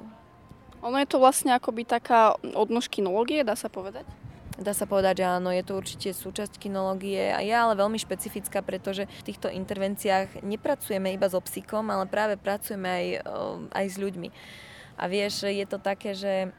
Ono 0.85 0.97
je 1.01 1.09
to 1.09 1.17
vlastne 1.17 1.57
akoby 1.57 1.89
taká 1.89 2.37
odnož 2.53 2.85
kinológie, 2.87 3.41
dá 3.41 3.57
sa 3.57 3.65
povedať? 3.67 4.05
Dá 4.57 4.73
sa 4.73 4.89
povedať, 4.89 5.21
že 5.21 5.25
áno, 5.29 5.53
je 5.53 5.61
to 5.61 5.77
určite 5.77 6.09
súčasť 6.17 6.57
kinológie 6.57 7.29
a 7.29 7.45
je 7.45 7.53
ale 7.53 7.77
veľmi 7.77 8.01
špecifická, 8.01 8.65
pretože 8.65 9.05
v 9.05 9.25
týchto 9.29 9.53
intervenciách 9.53 10.41
nepracujeme 10.41 11.13
iba 11.13 11.29
so 11.29 11.37
psíkom, 11.37 11.93
ale 11.93 12.09
práve 12.09 12.41
pracujeme 12.41 12.89
aj, 12.89 13.05
aj 13.69 13.85
s 13.85 13.97
ľuďmi. 14.01 14.29
A 14.97 15.05
vieš, 15.05 15.45
je 15.45 15.65
to 15.69 15.77
také, 15.77 16.17
že 16.17 16.49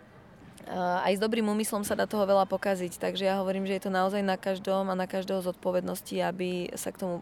aj 0.78 1.18
s 1.18 1.22
dobrým 1.22 1.50
úmyslom 1.50 1.82
sa 1.82 1.98
dá 1.98 2.06
toho 2.06 2.22
veľa 2.22 2.46
pokaziť, 2.46 3.02
takže 3.02 3.26
ja 3.26 3.42
hovorím, 3.42 3.66
že 3.66 3.82
je 3.82 3.90
to 3.90 3.90
naozaj 3.90 4.22
na 4.22 4.38
každom 4.38 4.86
a 4.92 4.94
na 4.94 5.10
každého 5.10 5.42
zodpovednosti, 5.42 6.22
aby 6.22 6.70
sa 6.78 6.94
k 6.94 7.02
tomu 7.02 7.16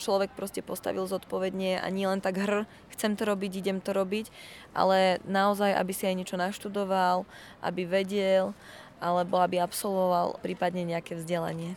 človek 0.00 0.32
proste 0.32 0.64
postavil 0.64 1.04
zodpovedne 1.04 1.76
a 1.76 1.86
nie 1.92 2.08
len 2.08 2.24
tak 2.24 2.40
hr, 2.40 2.64
chcem 2.96 3.20
to 3.20 3.28
robiť, 3.28 3.60
idem 3.60 3.84
to 3.84 3.92
robiť, 3.92 4.32
ale 4.72 5.20
naozaj, 5.28 5.76
aby 5.76 5.92
si 5.92 6.08
aj 6.08 6.16
niečo 6.16 6.40
naštudoval, 6.40 7.28
aby 7.60 7.84
vedel 7.84 8.56
alebo 9.00 9.40
aby 9.40 9.58
absolvoval 9.58 10.38
prípadne 10.44 10.84
nejaké 10.84 11.16
vzdelanie. 11.16 11.74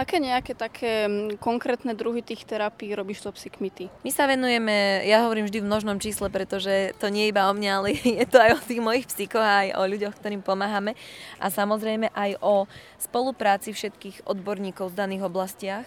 Aké 0.00 0.16
nejaké 0.16 0.56
také 0.56 1.06
konkrétne 1.36 1.92
druhy 1.92 2.24
tých 2.24 2.48
terapií 2.48 2.96
robíš 2.96 3.22
to 3.22 3.30
psykmity? 3.36 3.92
My 4.02 4.10
sa 4.10 4.24
venujeme, 4.24 5.04
ja 5.04 5.22
hovorím 5.28 5.46
vždy 5.46 5.62
v 5.62 5.68
množnom 5.68 6.00
čísle, 6.00 6.32
pretože 6.32 6.96
to 6.96 7.12
nie 7.12 7.28
je 7.28 7.32
iba 7.36 7.46
o 7.46 7.52
mňa, 7.52 7.70
ale 7.76 7.88
je 8.24 8.26
to 8.26 8.40
aj 8.40 8.56
o 8.56 8.60
tých 8.64 8.80
mojich 8.82 9.06
psychoch, 9.06 9.44
aj 9.44 9.76
o 9.76 9.82
ľuďoch, 9.84 10.16
ktorým 10.16 10.40
pomáhame 10.40 10.96
a 11.36 11.52
samozrejme 11.52 12.08
aj 12.16 12.40
o 12.40 12.64
spolupráci 12.96 13.76
všetkých 13.76 14.24
odborníkov 14.24 14.90
v 14.90 14.98
daných 14.98 15.22
oblastiach 15.28 15.86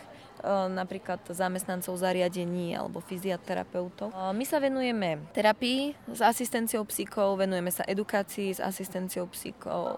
napríklad 0.69 1.25
zamestnancov 1.25 1.97
zariadení 1.97 2.77
alebo 2.77 3.01
fyzioterapeutov. 3.01 4.13
My 4.13 4.45
sa 4.45 4.61
venujeme 4.61 5.25
terapii 5.33 5.97
s 6.05 6.21
asistenciou 6.21 6.85
psychov, 6.85 7.41
venujeme 7.41 7.73
sa 7.73 7.81
edukácii 7.87 8.53
s 8.53 8.61
asistenciou 8.61 9.25
psychov, 9.33 9.97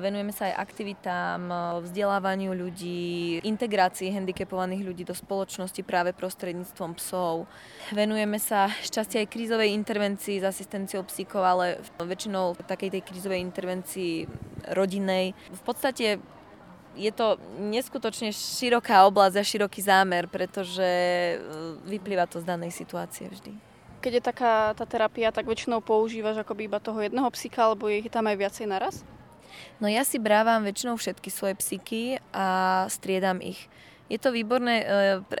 Venujeme 0.00 0.28
sa 0.28 0.52
aj 0.52 0.60
aktivitám, 0.60 1.40
vzdelávaniu 1.88 2.52
ľudí, 2.52 3.40
integrácii 3.40 4.12
handicapovaných 4.12 4.82
ľudí 4.84 5.02
do 5.08 5.16
spoločnosti 5.16 5.80
práve 5.80 6.12
prostredníctvom 6.12 6.92
psov. 7.00 7.48
Venujeme 7.88 8.36
sa 8.36 8.68
šťastie 8.68 9.24
aj 9.24 9.32
krízovej 9.32 9.72
intervencii 9.72 10.44
s 10.44 10.44
asistenciou 10.44 11.08
psíkov, 11.08 11.40
ale 11.40 11.80
väčšinou 11.96 12.60
takej 12.60 13.00
tej 13.00 13.02
krízovej 13.08 13.40
intervencii 13.40 14.28
rodinej. 14.76 15.32
V 15.32 15.62
podstate 15.64 16.20
je 16.94 17.10
to 17.10 17.40
neskutočne 17.58 18.30
široká 18.30 19.02
oblasť 19.08 19.36
a 19.40 19.44
široký 19.44 19.80
zámer, 19.82 20.30
pretože 20.30 20.84
e, 20.84 21.36
vyplýva 21.88 22.28
to 22.30 22.38
z 22.38 22.46
danej 22.46 22.70
situácie 22.70 23.26
vždy. 23.26 23.50
Keď 23.98 24.12
je 24.20 24.22
taká 24.22 24.76
tá 24.76 24.84
terapia, 24.84 25.32
tak 25.32 25.48
väčšinou 25.48 25.80
používaš 25.80 26.44
akoby 26.44 26.68
iba 26.68 26.78
toho 26.78 27.00
jedného 27.00 27.26
psíka, 27.32 27.66
alebo 27.66 27.88
je 27.88 28.04
ich 28.04 28.12
tam 28.12 28.28
aj 28.28 28.36
viacej 28.36 28.66
naraz? 28.68 29.00
No 29.78 29.86
ja 29.90 30.02
si 30.06 30.22
brávam 30.22 30.64
väčšinou 30.64 30.96
všetky 30.96 31.28
svoje 31.28 31.54
psyky 31.58 32.02
a 32.32 32.46
striedam 32.90 33.42
ich. 33.42 33.68
Je 34.12 34.20
to 34.20 34.34
výborné. 34.36 34.84
E, 34.84 34.86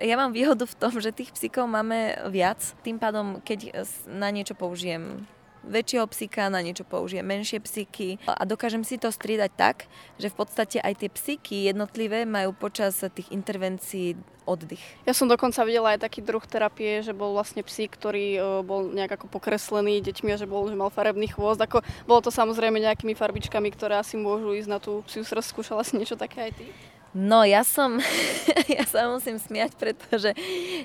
ja 0.08 0.16
mám 0.16 0.32
výhodu 0.32 0.64
v 0.64 0.78
tom, 0.78 0.96
že 0.96 1.12
tých 1.12 1.36
psíkov 1.36 1.68
máme 1.68 2.16
viac. 2.32 2.60
Tým 2.80 2.96
pádom, 2.96 3.44
keď 3.44 3.84
na 4.08 4.32
niečo 4.32 4.56
použijem 4.56 5.28
väčšieho 5.68 6.06
psíka, 6.08 6.52
na 6.52 6.60
niečo 6.60 6.84
použijem 6.84 7.24
menšie 7.24 7.58
psíky 7.60 8.20
a 8.28 8.42
dokážem 8.44 8.84
si 8.84 9.00
to 9.00 9.08
striedať 9.08 9.52
tak, 9.56 9.76
že 10.20 10.28
v 10.30 10.36
podstate 10.36 10.78
aj 10.80 10.94
tie 11.00 11.10
psíky 11.10 11.56
jednotlivé 11.68 12.28
majú 12.28 12.52
počas 12.52 13.00
tých 13.00 13.32
intervencií 13.32 14.16
oddych. 14.44 14.80
Ja 15.08 15.16
som 15.16 15.26
dokonca 15.26 15.64
videla 15.64 15.96
aj 15.96 16.04
taký 16.04 16.20
druh 16.20 16.44
terapie, 16.44 17.00
že 17.00 17.16
bol 17.16 17.32
vlastne 17.32 17.64
psík, 17.64 17.96
ktorý 17.96 18.26
e, 18.36 18.40
bol 18.60 18.92
nejak 18.92 19.16
ako 19.16 19.26
pokreslený 19.32 20.04
deťmi 20.04 20.36
a 20.36 20.40
že, 20.40 20.44
bol, 20.44 20.68
že 20.68 20.76
mal 20.76 20.92
farebný 20.92 21.32
chvost. 21.32 21.60
Ako, 21.64 21.80
bolo 22.04 22.20
to 22.20 22.28
samozrejme 22.28 22.76
nejakými 22.76 23.16
farbičkami, 23.16 23.72
ktoré 23.72 23.96
asi 23.98 24.20
môžu 24.20 24.52
ísť 24.52 24.68
na 24.68 24.78
tú 24.78 25.00
psiu 25.08 25.24
srst. 25.24 25.48
Skúšala 25.48 25.82
si 25.82 25.96
niečo 25.96 26.20
také 26.20 26.52
aj 26.52 26.52
ty? 26.60 26.66
No 27.14 27.46
ja 27.46 27.62
som, 27.62 28.02
ja 28.76 28.82
sa 28.90 29.06
musím 29.06 29.38
smiať, 29.38 29.78
pretože 29.78 30.34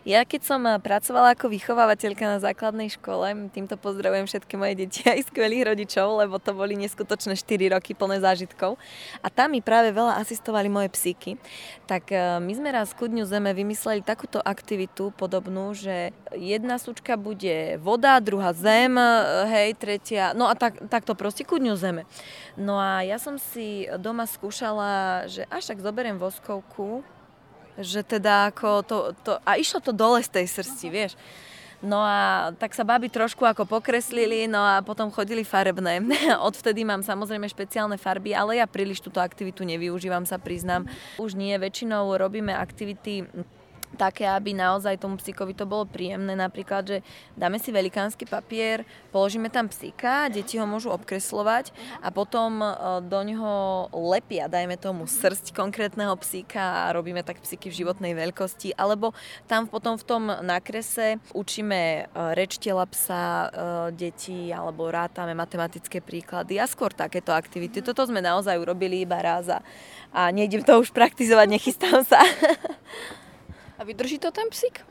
ja 0.05 0.21
keď 0.21 0.41
som 0.45 0.61
pracovala 0.77 1.33
ako 1.33 1.49
vychovávateľka 1.49 2.21
na 2.21 2.37
základnej 2.37 2.93
škole, 2.93 3.49
týmto 3.49 3.73
pozdravujem 3.81 4.29
všetky 4.29 4.53
moje 4.53 4.77
deti 4.77 5.09
aj 5.09 5.25
skvelých 5.33 5.73
rodičov, 5.73 6.21
lebo 6.21 6.37
to 6.37 6.53
boli 6.53 6.77
neskutočné 6.77 7.33
4 7.33 7.73
roky 7.73 7.97
plné 7.97 8.21
zážitkov 8.21 8.77
a 9.25 9.27
tam 9.33 9.57
mi 9.57 9.65
práve 9.65 9.89
veľa 9.89 10.21
asistovali 10.21 10.69
moje 10.69 10.93
psíky, 10.93 11.41
tak 11.89 12.13
e, 12.13 12.37
my 12.37 12.53
sme 12.53 12.69
raz 12.77 12.93
ku 12.93 13.09
Dňu 13.09 13.25
Zeme 13.25 13.49
vymysleli 13.49 14.05
takúto 14.05 14.37
aktivitu 14.37 15.09
podobnú, 15.17 15.73
že 15.73 16.13
jedna 16.37 16.77
súčka 16.77 17.17
bude 17.17 17.81
voda, 17.81 18.21
druhá 18.21 18.53
zem, 18.53 18.93
e, 18.93 19.09
hej, 19.49 19.69
tretia, 19.81 20.37
no 20.37 20.45
a 20.45 20.53
tak, 20.53 20.77
takto 20.93 21.17
proste 21.17 21.41
ku 21.41 21.57
Dňu 21.57 21.73
Zeme. 21.73 22.05
No 22.53 22.77
a 22.77 23.01
ja 23.01 23.17
som 23.17 23.41
si 23.41 23.89
doma 23.97 24.29
skúšala, 24.29 25.25
že 25.25 25.49
až 25.49 25.73
tak 25.73 25.81
zoberiem 25.81 26.18
voskovku, 26.19 27.01
že 27.79 28.03
teda 28.03 28.51
ako 28.51 28.83
to, 28.83 28.97
to, 29.23 29.31
a 29.47 29.55
išlo 29.55 29.79
to 29.79 29.95
dole 29.95 30.19
z 30.19 30.29
tej 30.29 30.45
srsti, 30.51 30.87
vieš. 30.91 31.15
No 31.79 32.03
a 32.03 32.51
tak 32.59 32.75
sa 32.75 32.83
baby 32.83 33.07
trošku 33.07 33.47
ako 33.47 33.63
pokreslili, 33.63 34.51
no 34.51 34.59
a 34.59 34.83
potom 34.83 35.07
chodili 35.07 35.47
farebné. 35.47 36.03
Odvtedy 36.47 36.83
mám 36.83 36.99
samozrejme 36.99 37.47
špeciálne 37.47 37.95
farby, 37.95 38.35
ale 38.35 38.59
ja 38.59 38.67
príliš 38.67 38.99
túto 38.99 39.23
aktivitu 39.23 39.63
nevyužívam, 39.63 40.27
sa 40.27 40.35
priznám. 40.35 40.91
Už 41.15 41.39
nie, 41.39 41.55
väčšinou 41.55 42.19
robíme 42.19 42.51
aktivity 42.51 43.23
také, 43.97 44.29
aby 44.29 44.53
naozaj 44.53 45.01
tomu 45.01 45.17
psíkovi 45.17 45.57
to 45.57 45.65
bolo 45.65 45.87
príjemné. 45.89 46.37
Napríklad, 46.37 46.83
že 46.85 46.97
dáme 47.33 47.57
si 47.57 47.73
velikánsky 47.73 48.29
papier, 48.29 48.85
položíme 49.09 49.49
tam 49.49 49.71
psíka, 49.71 50.29
deti 50.29 50.61
ho 50.61 50.67
môžu 50.69 50.93
obkreslovať 50.93 51.73
a 52.03 52.13
potom 52.13 52.61
e, 52.61 52.67
do 53.07 53.19
ňoho 53.23 53.51
lepia, 54.13 54.51
dajme 54.51 54.77
tomu 54.77 55.09
srst 55.09 55.55
konkrétneho 55.55 56.13
psíka 56.21 56.89
a 56.89 56.93
robíme 56.93 57.25
tak 57.25 57.41
psíky 57.41 57.73
v 57.73 57.77
životnej 57.85 58.13
veľkosti. 58.13 58.77
Alebo 58.77 59.15
tam 59.49 59.65
potom 59.65 59.97
v 59.97 60.05
tom 60.05 60.23
nakrese 60.29 61.17
učíme 61.33 61.79
e, 61.79 62.01
reč 62.37 62.61
tela 62.61 62.85
psa 62.85 63.21
e, 63.21 63.47
deti 63.95 64.53
alebo 64.53 64.91
rátame 64.91 65.33
matematické 65.33 66.03
príklady 66.03 66.61
a 66.61 66.69
skôr 66.69 66.93
takéto 66.93 67.33
aktivity. 67.33 67.81
Toto 67.81 68.05
sme 68.05 68.21
naozaj 68.21 68.59
urobili 68.59 69.03
iba 69.03 69.17
raz 69.19 69.49
a, 69.49 69.59
a 70.13 70.29
nejdem 70.29 70.61
to 70.61 70.77
už 70.77 70.93
praktizovať, 70.93 71.47
nechystám 71.49 72.05
sa. 72.05 72.21
A 73.79 73.83
vydrží 73.83 74.19
to 74.19 74.31
ten 74.31 74.49
psík? 74.49 74.85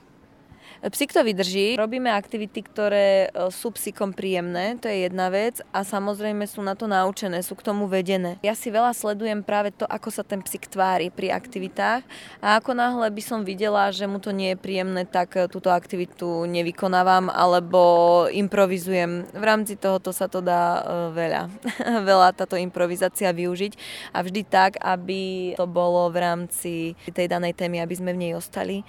Psík 0.79 1.11
to 1.11 1.27
vydrží. 1.27 1.75
Robíme 1.75 2.15
aktivity, 2.15 2.63
ktoré 2.63 3.27
e, 3.35 3.51
sú 3.51 3.75
psíkom 3.75 4.15
príjemné, 4.15 4.79
to 4.79 4.87
je 4.87 5.11
jedna 5.11 5.27
vec 5.27 5.59
a 5.75 5.83
samozrejme 5.83 6.47
sú 6.47 6.63
na 6.63 6.79
to 6.79 6.87
naučené, 6.87 7.43
sú 7.43 7.59
k 7.59 7.67
tomu 7.67 7.91
vedené. 7.91 8.39
Ja 8.47 8.55
si 8.55 8.71
veľa 8.71 8.95
sledujem 8.95 9.43
práve 9.43 9.75
to, 9.75 9.91
ako 9.91 10.15
sa 10.15 10.23
ten 10.23 10.39
psík 10.39 10.71
tvári 10.71 11.11
pri 11.11 11.35
aktivitách 11.35 12.07
a 12.39 12.63
ako 12.63 12.79
náhle 12.79 13.11
by 13.11 13.23
som 13.27 13.43
videla, 13.43 13.91
že 13.91 14.07
mu 14.07 14.23
to 14.23 14.31
nie 14.31 14.55
je 14.55 14.63
príjemné, 14.63 15.03
tak 15.03 15.35
e, 15.35 15.51
túto 15.51 15.75
aktivitu 15.75 16.47
nevykonávam 16.47 17.27
alebo 17.27 17.83
improvizujem. 18.31 19.27
V 19.35 19.45
rámci 19.45 19.75
tohoto 19.75 20.15
sa 20.15 20.31
to 20.31 20.39
dá 20.39 20.79
e, 20.79 20.81
veľa, 21.11 21.43
veľa 22.09 22.39
táto 22.39 22.55
improvizácia 22.55 23.35
využiť 23.35 23.75
a 24.15 24.23
vždy 24.23 24.47
tak, 24.47 24.79
aby 24.79 25.53
to 25.59 25.67
bolo 25.67 26.07
v 26.15 26.23
rámci 26.23 26.75
tej 27.11 27.27
danej 27.27 27.59
témy, 27.59 27.83
aby 27.83 27.95
sme 27.99 28.15
v 28.15 28.31
nej 28.31 28.33
ostali 28.39 28.87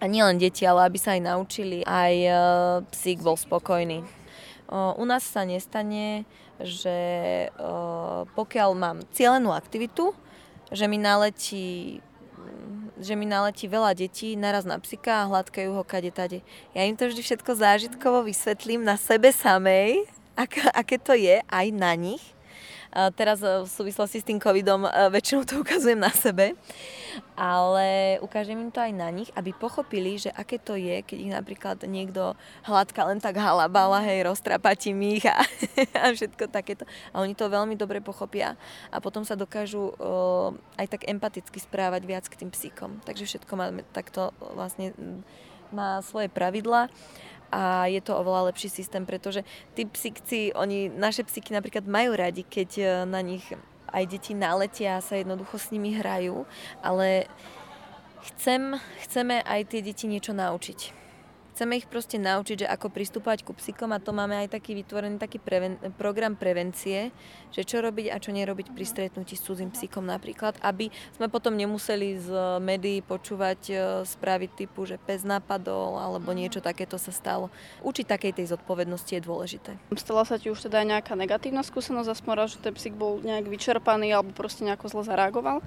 a 0.00 0.04
nielen 0.08 0.40
deti, 0.40 0.64
ale 0.64 0.88
aby 0.88 0.96
sa 0.96 1.12
aj 1.14 1.22
naučili, 1.22 1.84
aj 1.84 2.14
uh, 2.26 2.36
psík 2.88 3.20
bol 3.20 3.36
spokojný. 3.36 4.00
Uh, 4.66 4.96
u 4.96 5.04
nás 5.04 5.20
sa 5.20 5.44
nestane, 5.44 6.24
že 6.56 6.98
uh, 7.60 8.24
pokiaľ 8.32 8.70
mám 8.72 9.04
cieľenú 9.12 9.52
aktivitu, 9.52 10.16
že 10.72 10.88
mi 10.88 10.96
naletí 10.96 12.00
že 13.00 13.16
mi 13.16 13.24
naletí 13.24 13.64
veľa 13.64 13.96
detí 13.96 14.36
naraz 14.36 14.68
na 14.68 14.76
psika 14.76 15.24
a 15.24 15.28
hladkajú 15.32 15.72
ho 15.72 15.80
kade 15.88 16.12
tade. 16.12 16.44
Ja 16.76 16.84
im 16.84 17.00
to 17.00 17.08
vždy 17.08 17.24
všetko 17.24 17.56
zážitkovo 17.56 18.28
vysvetlím 18.28 18.84
na 18.84 19.00
sebe 19.00 19.32
samej, 19.32 20.04
ak, 20.36 20.68
aké 20.76 21.00
to 21.00 21.16
je 21.16 21.40
aj 21.40 21.66
na 21.72 21.96
nich 21.96 22.20
Teraz 22.90 23.38
e, 23.38 23.62
v 23.62 23.70
súvislosti 23.70 24.18
s 24.18 24.26
tým 24.26 24.42
covidom 24.42 24.82
e, 24.82 24.90
väčšinou 25.14 25.46
to 25.46 25.58
ukazujem 25.62 25.98
na 25.98 26.10
sebe, 26.10 26.58
ale 27.38 28.18
ukážem 28.18 28.58
im 28.58 28.74
to 28.74 28.82
aj 28.82 28.90
na 28.90 29.06
nich, 29.14 29.30
aby 29.38 29.54
pochopili, 29.54 30.18
že 30.18 30.34
aké 30.34 30.58
to 30.58 30.74
je, 30.74 30.98
keď 31.06 31.18
ich 31.18 31.32
napríklad 31.32 31.78
niekto 31.86 32.34
hladka 32.66 33.06
len 33.06 33.22
tak 33.22 33.38
halabala, 33.38 34.02
hej, 34.02 34.26
roztrapatí 34.26 34.90
ich 34.90 35.22
a, 35.22 35.38
a 36.02 36.10
všetko 36.10 36.50
takéto. 36.50 36.82
A 37.14 37.22
oni 37.22 37.38
to 37.38 37.46
veľmi 37.46 37.78
dobre 37.78 38.02
pochopia 38.02 38.58
a 38.90 38.98
potom 38.98 39.22
sa 39.22 39.38
dokážu 39.38 39.94
uh, 39.94 40.50
aj 40.74 40.98
tak 40.98 41.02
empaticky 41.06 41.62
správať 41.62 42.02
viac 42.04 42.26
k 42.26 42.42
tým 42.42 42.50
psíkom. 42.50 42.98
Takže 43.06 43.26
všetko 43.26 43.52
máme 43.54 43.86
takto 43.94 44.34
vlastne 44.54 44.94
má 45.70 46.02
svoje 46.02 46.26
pravidla 46.26 46.90
a 47.50 47.86
je 47.90 48.00
to 48.00 48.14
oveľa 48.14 48.54
lepší 48.54 48.70
systém, 48.70 49.02
pretože 49.02 49.42
tí 49.74 49.86
psíkci, 49.86 50.54
oni, 50.54 50.90
naše 50.90 51.26
psíky 51.26 51.50
napríklad 51.50 51.84
majú 51.86 52.14
radi, 52.14 52.46
keď 52.46 52.70
e, 52.78 52.84
na 53.06 53.20
nich 53.20 53.42
aj 53.90 54.04
deti 54.06 54.32
naletia 54.38 54.98
a 54.98 55.04
sa 55.04 55.18
jednoducho 55.18 55.58
s 55.58 55.74
nimi 55.74 55.98
hrajú, 55.98 56.46
ale 56.78 57.26
chcem, 58.22 58.78
chceme 59.02 59.42
aj 59.42 59.60
tie 59.66 59.80
deti 59.82 60.06
niečo 60.06 60.30
naučiť. 60.30 60.99
Chceme 61.60 61.76
ich 61.76 61.92
proste 61.92 62.16
naučiť, 62.16 62.64
že 62.64 62.72
ako 62.72 62.88
pristúpať 62.88 63.44
ku 63.44 63.52
psíkom 63.52 63.92
a 63.92 64.00
to 64.00 64.16
máme 64.16 64.32
aj 64.32 64.56
taký 64.56 64.72
vytvorený 64.80 65.20
taký 65.20 65.36
preven- 65.36 65.76
program 66.00 66.32
prevencie, 66.32 67.12
že 67.52 67.68
čo 67.68 67.84
robiť 67.84 68.08
a 68.08 68.16
čo 68.16 68.32
nerobiť 68.32 68.72
pri 68.72 68.88
stretnutí 68.88 69.36
s 69.36 69.44
cudzím 69.44 69.68
psíkom 69.68 70.08
napríklad, 70.08 70.56
aby 70.64 70.88
sme 71.12 71.28
potom 71.28 71.52
nemuseli 71.52 72.16
z 72.16 72.32
médií 72.64 73.04
počúvať 73.04 73.60
e, 73.68 73.74
správy 74.08 74.48
typu, 74.48 74.88
že 74.88 74.96
pes 74.96 75.20
napadol 75.20 76.00
alebo 76.00 76.32
niečo 76.32 76.64
takéto 76.64 76.96
sa 76.96 77.12
stalo. 77.12 77.52
Učiť 77.84 78.08
takej 78.08 78.40
tej 78.40 78.56
zodpovednosti 78.56 79.12
je 79.12 79.20
dôležité. 79.20 79.76
Stala 80.00 80.24
sa 80.24 80.40
ti 80.40 80.48
už 80.48 80.64
teda 80.64 80.80
nejaká 80.80 81.12
negatívna 81.12 81.60
skúsenosť 81.60 82.08
a 82.08 82.48
že 82.48 82.56
ten 82.56 82.72
psík 82.72 82.96
bol 82.96 83.20
nejak 83.20 83.44
vyčerpaný 83.52 84.16
alebo 84.16 84.32
proste 84.32 84.64
nejako 84.64 84.88
zle 84.88 85.04
zareagoval? 85.04 85.60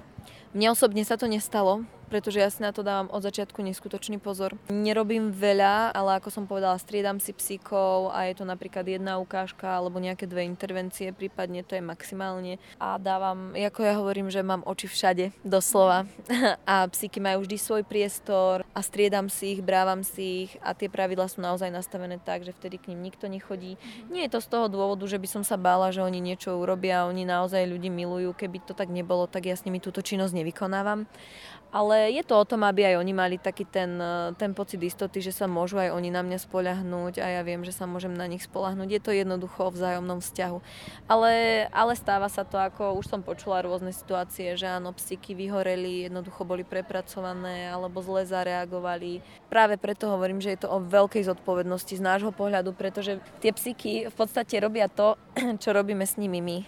Mne 0.58 0.74
osobne 0.74 1.06
sa 1.06 1.14
to 1.14 1.30
nestalo, 1.30 1.86
pretože 2.06 2.40
ja 2.40 2.48
si 2.52 2.60
na 2.60 2.70
to 2.70 2.86
dávam 2.86 3.10
od 3.10 3.24
začiatku 3.24 3.60
neskutočný 3.64 4.20
pozor. 4.20 4.54
Nerobím 4.70 5.32
veľa, 5.32 5.90
ale 5.92 6.20
ako 6.20 6.28
som 6.30 6.44
povedala, 6.46 6.78
striedam 6.78 7.18
si 7.18 7.34
psíkov 7.34 8.14
a 8.14 8.28
je 8.30 8.38
to 8.38 8.44
napríklad 8.44 8.86
jedna 8.86 9.18
ukážka 9.18 9.66
alebo 9.66 9.98
nejaké 9.98 10.28
dve 10.28 10.46
intervencie, 10.46 11.10
prípadne 11.10 11.64
to 11.64 11.74
je 11.74 11.82
maximálne. 11.84 12.62
A 12.78 13.00
dávam, 13.00 13.56
ako 13.56 13.80
ja 13.82 13.94
hovorím, 13.98 14.28
že 14.28 14.44
mám 14.44 14.62
oči 14.64 14.86
všade, 14.86 15.34
doslova. 15.42 16.06
A 16.64 16.86
psíky 16.88 17.20
majú 17.20 17.44
vždy 17.44 17.56
svoj 17.60 17.82
priestor 17.84 18.64
a 18.72 18.80
striedam 18.80 19.28
si 19.28 19.56
ich, 19.56 19.60
brávam 19.60 20.02
si 20.02 20.48
ich 20.48 20.52
a 20.64 20.72
tie 20.72 20.88
pravidla 20.88 21.28
sú 21.28 21.44
naozaj 21.44 21.70
nastavené 21.70 22.18
tak, 22.18 22.42
že 22.42 22.56
vtedy 22.56 22.80
k 22.80 22.88
ním 22.92 23.06
nikto 23.06 23.28
nechodí. 23.30 23.76
Nie 24.10 24.26
je 24.26 24.34
to 24.34 24.40
z 24.40 24.48
toho 24.50 24.66
dôvodu, 24.66 25.04
že 25.06 25.20
by 25.20 25.28
som 25.28 25.42
sa 25.46 25.54
bála, 25.60 25.94
že 25.94 26.02
oni 26.02 26.18
niečo 26.18 26.56
urobia, 26.56 27.06
oni 27.06 27.22
naozaj 27.28 27.68
ľudí 27.68 27.92
milujú. 27.92 28.34
Keby 28.34 28.64
to 28.66 28.74
tak 28.74 28.90
nebolo, 28.90 29.30
tak 29.30 29.46
ja 29.46 29.54
s 29.54 29.64
nimi 29.68 29.78
túto 29.78 30.02
činnosť 30.02 30.34
nevykonávam. 30.34 31.06
Ale 31.74 32.14
je 32.14 32.22
to 32.22 32.38
o 32.38 32.46
tom, 32.46 32.62
aby 32.62 32.86
aj 32.86 33.02
oni 33.02 33.10
mali 33.10 33.34
taký 33.34 33.66
ten, 33.66 33.98
ten 34.38 34.54
pocit 34.54 34.78
istoty, 34.78 35.18
že 35.18 35.34
sa 35.34 35.50
môžu 35.50 35.82
aj 35.82 35.90
oni 35.90 36.06
na 36.06 36.22
mňa 36.22 36.38
spoľahnúť 36.46 37.18
a 37.18 37.26
ja 37.26 37.42
viem, 37.42 37.66
že 37.66 37.74
sa 37.74 37.82
môžem 37.82 38.14
na 38.14 38.30
nich 38.30 38.46
spolahnúť. 38.46 38.94
Je 38.94 39.02
to 39.02 39.10
jednoducho 39.10 39.58
o 39.58 39.74
vzájomnom 39.74 40.22
vzťahu. 40.22 40.62
Ale, 41.10 41.66
ale 41.74 41.92
stáva 41.98 42.30
sa 42.30 42.46
to, 42.46 42.62
ako 42.62 42.94
už 43.02 43.10
som 43.10 43.26
počula 43.26 43.58
rôzne 43.66 43.90
situácie, 43.90 44.54
že 44.54 44.70
áno, 44.70 44.94
psíky 44.94 45.34
vyhoreli, 45.34 46.06
jednoducho 46.06 46.46
boli 46.46 46.62
prepracované 46.62 47.66
alebo 47.66 47.98
zle 48.06 48.22
zareagovali. 48.22 49.18
Práve 49.50 49.74
preto 49.74 50.06
hovorím, 50.06 50.38
že 50.38 50.54
je 50.54 50.62
to 50.62 50.70
o 50.70 50.78
veľkej 50.78 51.26
zodpovednosti 51.26 51.98
z 51.98 52.06
nášho 52.06 52.30
pohľadu, 52.30 52.70
pretože 52.70 53.18
tie 53.42 53.50
psíky 53.50 54.06
v 54.06 54.14
podstate 54.14 54.62
robia 54.62 54.86
to, 54.86 55.18
čo 55.62 55.74
robíme 55.74 56.06
s 56.06 56.22
nimi 56.22 56.38
my. 56.38 56.58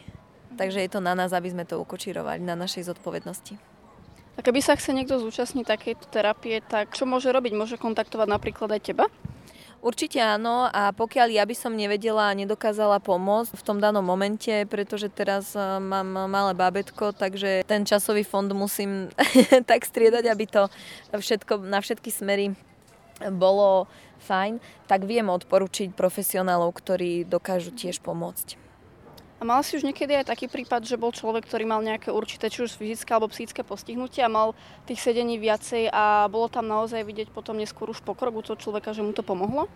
Takže 0.59 0.83
je 0.83 0.91
to 0.91 0.99
na 0.99 1.15
nás, 1.15 1.31
aby 1.31 1.47
sme 1.47 1.63
to 1.63 1.79
ukočirovali, 1.79 2.43
na 2.43 2.59
našej 2.59 2.91
zodpovednosti. 2.91 3.76
A 4.37 4.45
keby 4.45 4.61
sa 4.61 4.77
chce 4.77 4.93
niekto 4.93 5.17
zúčastniť 5.17 5.65
takejto 5.65 6.13
terapie, 6.13 6.61
tak 6.61 6.93
čo 6.93 7.09
môže 7.09 7.33
robiť? 7.33 7.57
Môže 7.57 7.77
kontaktovať 7.81 8.29
napríklad 8.29 8.69
aj 8.77 8.83
teba? 8.85 9.09
Určite 9.81 10.19
áno 10.19 10.67
a 10.67 10.91
pokiaľ 10.91 11.29
ja 11.31 11.45
by 11.47 11.55
som 11.57 11.77
nevedela 11.77 12.33
a 12.33 12.37
nedokázala 12.37 12.99
pomôcť 12.99 13.55
v 13.55 13.63
tom 13.65 13.79
danom 13.79 14.03
momente, 14.03 14.51
pretože 14.67 15.13
teraz 15.13 15.55
e, 15.55 15.61
mám 15.61 16.27
malé 16.27 16.57
bábetko, 16.59 17.15
takže 17.15 17.63
ten 17.63 17.87
časový 17.87 18.27
fond 18.27 18.49
musím 18.51 19.13
tak 19.71 19.87
striedať, 19.87 20.25
aby 20.27 20.45
to 20.49 20.63
všetko 21.13 21.63
na 21.63 21.79
všetky 21.79 22.11
smery 22.11 22.57
bolo 23.31 23.87
fajn, 24.27 24.59
tak 24.91 25.07
viem 25.07 25.31
odporučiť 25.31 25.95
profesionálov, 25.95 26.73
ktorí 26.75 27.23
dokážu 27.23 27.71
tiež 27.71 28.03
pomôcť. 28.03 28.66
A 29.37 29.45
mal 29.45 29.61
si 29.61 29.77
už 29.77 29.85
niekedy 29.85 30.17
aj 30.17 30.33
taký 30.33 30.49
prípad, 30.49 30.89
že 30.89 30.97
bol 30.97 31.13
človek, 31.13 31.45
ktorý 31.45 31.69
mal 31.69 31.85
nejaké 31.85 32.09
určité, 32.09 32.49
či 32.49 32.65
už 32.65 32.73
fyzické 32.73 33.13
alebo 33.13 33.29
psychické 33.29 33.61
postihnutie 33.61 34.25
a 34.25 34.33
mal 34.33 34.57
tých 34.89 35.05
sedení 35.05 35.37
viacej 35.37 35.93
a 35.93 36.25
bolo 36.33 36.49
tam 36.49 36.65
naozaj 36.65 37.05
vidieť 37.05 37.29
potom 37.37 37.61
neskôr 37.61 37.93
už 37.93 38.01
pokrok 38.01 38.33
u 38.33 38.43
toho 38.43 38.57
človeka, 38.57 38.97
že 38.97 39.05
mu 39.05 39.13
to 39.13 39.21
pomohlo? 39.21 39.69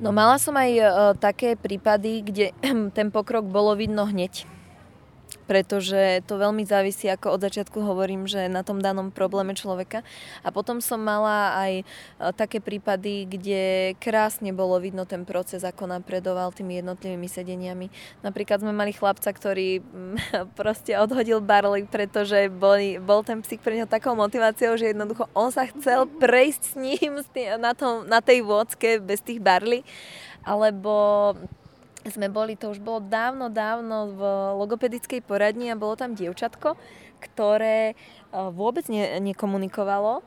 No 0.00 0.08
mala 0.08 0.40
som 0.40 0.56
aj 0.56 0.70
e, 0.72 0.84
také 1.20 1.52
prípady, 1.52 2.24
kde 2.24 2.46
ten 2.96 3.12
pokrok 3.12 3.44
bolo 3.44 3.76
vidno 3.76 4.08
hneď 4.08 4.48
pretože 5.44 6.24
to 6.24 6.40
veľmi 6.40 6.64
závisí, 6.64 7.08
ako 7.08 7.36
od 7.36 7.44
začiatku 7.44 7.78
hovorím, 7.80 8.24
že 8.24 8.48
na 8.48 8.64
tom 8.64 8.80
danom 8.80 9.12
probléme 9.12 9.52
človeka. 9.52 10.00
A 10.40 10.48
potom 10.48 10.80
som 10.80 11.00
mala 11.00 11.52
aj 11.56 11.72
e, 11.80 11.84
také 12.32 12.64
prípady, 12.64 13.28
kde 13.28 13.62
krásne 14.00 14.56
bolo 14.56 14.80
vidno 14.80 15.04
ten 15.04 15.28
proces, 15.28 15.62
ako 15.62 15.84
napredoval 15.88 16.52
tými 16.56 16.80
jednotlivými 16.80 17.28
sedeniami. 17.28 17.86
Napríklad 18.24 18.64
sme 18.64 18.72
mali 18.72 18.96
chlapca, 18.96 19.28
ktorý 19.28 19.84
proste 20.58 20.96
odhodil 20.96 21.44
barley, 21.44 21.84
pretože 21.84 22.48
boli, 22.48 22.96
bol 22.96 23.20
ten 23.20 23.44
psík 23.44 23.60
pre 23.60 23.76
neho 23.76 23.88
takou 23.88 24.16
motiváciou, 24.16 24.76
že 24.80 24.96
jednoducho 24.96 25.28
on 25.36 25.52
sa 25.52 25.68
chcel 25.68 26.08
prejsť 26.08 26.62
s 26.64 26.74
ním 26.74 27.12
na, 27.60 27.76
tom, 27.76 28.08
na 28.08 28.24
tej 28.24 28.40
vôcke 28.40 29.00
bez 29.04 29.20
tých 29.20 29.38
barley. 29.44 29.84
Alebo 30.44 31.32
sme 32.10 32.28
boli, 32.28 32.56
to 32.56 32.72
už 32.72 32.80
bolo 32.84 33.00
dávno, 33.00 33.48
dávno 33.48 34.12
v 34.12 34.20
logopedickej 34.60 35.24
poradni 35.24 35.72
a 35.72 35.78
bolo 35.78 35.96
tam 35.96 36.12
dievčatko, 36.12 36.76
ktoré 37.20 37.92
e, 37.92 37.94
vôbec 38.32 38.84
ne, 38.92 39.20
nekomunikovalo. 39.24 40.20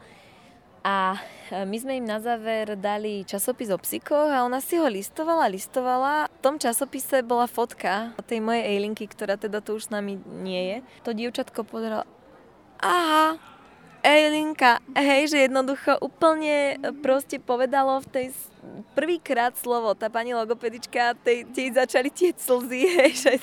A 0.82 1.20
e, 1.54 1.68
my 1.68 1.78
sme 1.78 2.02
im 2.02 2.08
na 2.08 2.18
záver 2.18 2.74
dali 2.80 3.28
časopis 3.28 3.70
o 3.70 3.78
psíkoch 3.78 4.34
a 4.34 4.42
ona 4.42 4.58
si 4.58 4.82
ho 4.82 4.88
listovala, 4.90 5.52
listovala. 5.52 6.32
V 6.32 6.40
tom 6.42 6.56
časopise 6.58 7.22
bola 7.22 7.46
fotka 7.46 8.18
tej 8.26 8.42
mojej 8.42 8.64
Eilinky, 8.74 9.06
ktorá 9.06 9.38
teda 9.38 9.62
tu 9.62 9.78
už 9.78 9.90
s 9.90 9.94
nami 9.94 10.18
nie 10.42 10.64
je. 10.74 10.78
To 11.06 11.14
dievčatko 11.14 11.62
povedala, 11.62 12.10
aha, 12.82 13.38
Eilinka, 14.08 14.80
hej, 14.96 15.36
že 15.36 15.52
jednoducho 15.52 16.00
úplne 16.00 16.80
proste 17.04 17.44
povedalo 17.44 18.00
v 18.00 18.08
tej 18.08 18.28
prvýkrát 18.96 19.52
slovo, 19.60 19.92
tá 20.00 20.08
pani 20.08 20.32
logopedička, 20.32 21.20
tej, 21.20 21.44
tej 21.52 21.76
začali 21.76 22.08
tie 22.08 22.32
slzy, 22.32 22.82
hej, 23.04 23.12
že 23.20 23.34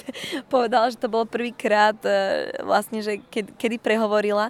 povedala, 0.49 0.89
že 0.89 0.97
to 0.97 1.13
bolo 1.13 1.29
prvýkrát 1.29 2.01
e, 2.01 2.49
vlastne, 2.65 3.05
že 3.05 3.21
kedy, 3.29 3.61
kedy 3.61 3.77
prehovorila. 3.77 4.49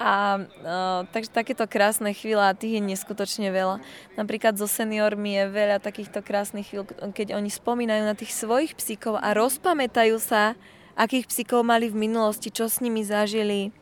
A 0.00 0.40
uh, 0.40 1.04
takže 1.12 1.28
takéto 1.28 1.68
krásne 1.68 2.16
chvíle 2.16 2.40
a 2.40 2.56
tých 2.56 2.80
je 2.80 2.88
neskutočne 2.88 3.52
veľa. 3.52 3.84
Napríklad 4.16 4.56
so 4.56 4.64
seniormi 4.64 5.36
je 5.36 5.44
veľa 5.52 5.76
takýchto 5.76 6.24
krásnych 6.24 6.72
chvíľ, 6.72 6.88
keď 7.12 7.36
oni 7.36 7.52
spomínajú 7.52 8.08
na 8.08 8.16
tých 8.16 8.32
svojich 8.32 8.72
psíkov 8.72 9.20
a 9.20 9.36
rozpamätajú 9.36 10.16
sa, 10.16 10.56
akých 10.96 11.28
psíkov 11.28 11.68
mali 11.68 11.92
v 11.92 12.00
minulosti, 12.08 12.48
čo 12.48 12.72
s 12.72 12.80
nimi 12.80 13.04
zažili, 13.04 13.76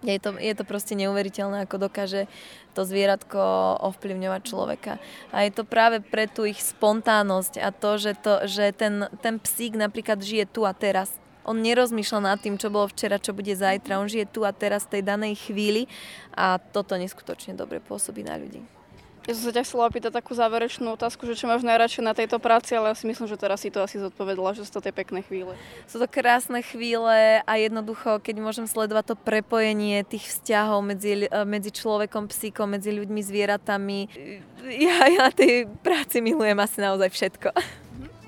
je 0.00 0.18
to, 0.20 0.36
je 0.40 0.54
to 0.56 0.64
proste 0.64 0.96
neuveriteľné, 0.96 1.68
ako 1.68 1.90
dokáže 1.90 2.24
to 2.72 2.88
zvieratko 2.88 3.40
ovplyvňovať 3.84 4.42
človeka. 4.46 4.92
A 5.34 5.44
je 5.44 5.52
to 5.52 5.68
práve 5.68 6.00
pre 6.00 6.24
tú 6.24 6.48
ich 6.48 6.60
spontánnosť 6.60 7.60
a 7.60 7.68
to, 7.74 7.90
že, 8.00 8.12
to, 8.16 8.34
že 8.48 8.72
ten, 8.72 9.10
ten 9.20 9.36
psík 9.36 9.76
napríklad 9.76 10.24
žije 10.24 10.48
tu 10.48 10.64
a 10.64 10.72
teraz. 10.72 11.12
On 11.44 11.56
nerozmýšľa 11.56 12.20
nad 12.20 12.38
tým, 12.38 12.60
čo 12.60 12.68
bolo 12.68 12.88
včera, 12.88 13.20
čo 13.20 13.32
bude 13.32 13.52
zajtra. 13.52 14.00
On 14.00 14.08
žije 14.08 14.28
tu 14.28 14.44
a 14.44 14.52
teraz 14.52 14.84
v 14.86 15.00
tej 15.00 15.02
danej 15.08 15.34
chvíli 15.40 15.88
a 16.36 16.60
toto 16.60 16.96
neskutočne 16.96 17.56
dobre 17.56 17.80
pôsobí 17.80 18.24
na 18.24 18.36
ľudí. 18.36 18.79
Ja 19.28 19.36
som 19.36 19.44
sa 19.46 19.52
ťa 19.52 19.68
chcela 19.68 19.84
opýtať 19.92 20.16
takú 20.16 20.32
záverečnú 20.32 20.96
otázku, 20.96 21.28
že 21.28 21.36
čo 21.36 21.44
máš 21.44 21.60
najradšej 21.60 22.02
na 22.02 22.16
tejto 22.16 22.40
práci, 22.40 22.72
ale 22.72 22.90
ja 22.90 22.96
si 22.96 23.04
myslím, 23.04 23.28
že 23.28 23.36
teraz 23.36 23.60
si 23.60 23.68
to 23.68 23.84
asi 23.84 24.00
zodpovedala, 24.00 24.56
že 24.56 24.64
sú 24.64 24.80
to 24.80 24.88
tie 24.88 24.96
pekné 24.96 25.20
chvíle. 25.20 25.52
Sú 25.84 26.00
to 26.00 26.08
krásne 26.08 26.64
chvíle 26.64 27.44
a 27.44 27.52
jednoducho, 27.60 28.16
keď 28.24 28.40
môžem 28.40 28.64
sledovať 28.64 29.12
to 29.12 29.16
prepojenie 29.20 30.08
tých 30.08 30.24
vzťahov 30.24 30.80
medzi, 30.82 31.28
medzi 31.44 31.68
človekom, 31.68 32.32
psíkom, 32.32 32.72
medzi 32.72 32.96
ľuďmi, 32.96 33.20
zvieratami, 33.20 34.00
ja, 34.72 35.04
ja 35.04 35.28
na 35.28 35.32
tej 35.36 35.68
práci 35.84 36.24
milujem 36.24 36.56
asi 36.56 36.80
naozaj 36.80 37.12
všetko. 37.12 37.52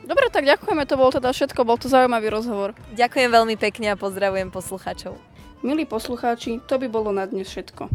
Dobre, 0.05 0.29
tak 0.29 0.45
ďakujeme, 0.45 0.85
to 0.85 1.01
bol 1.01 1.09
teda 1.09 1.33
všetko, 1.33 1.65
bol 1.65 1.81
to 1.81 1.89
zaujímavý 1.89 2.29
rozhovor. 2.29 2.77
Ďakujem 2.93 3.33
veľmi 3.33 3.57
pekne 3.57 3.95
a 3.95 3.97
pozdravujem 3.97 4.53
poslucháčov. 4.53 5.17
Milí 5.63 5.87
poslucháči, 5.87 6.59
to 6.67 6.75
by 6.75 6.91
bolo 6.91 7.15
na 7.15 7.23
dnes 7.23 7.47
všetko. 7.47 7.87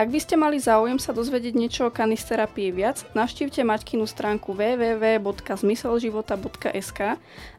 Ak 0.00 0.08
by 0.08 0.16
ste 0.16 0.40
mali 0.40 0.56
záujem 0.56 0.96
sa 0.96 1.12
dozvedieť 1.12 1.52
niečo 1.52 1.84
o 1.84 1.92
kanisterapii 1.92 2.72
viac, 2.72 3.04
navštívte 3.12 3.60
Maťkinu 3.60 4.08
stránku 4.08 4.56
www.zmyselživota.sk 4.56 7.00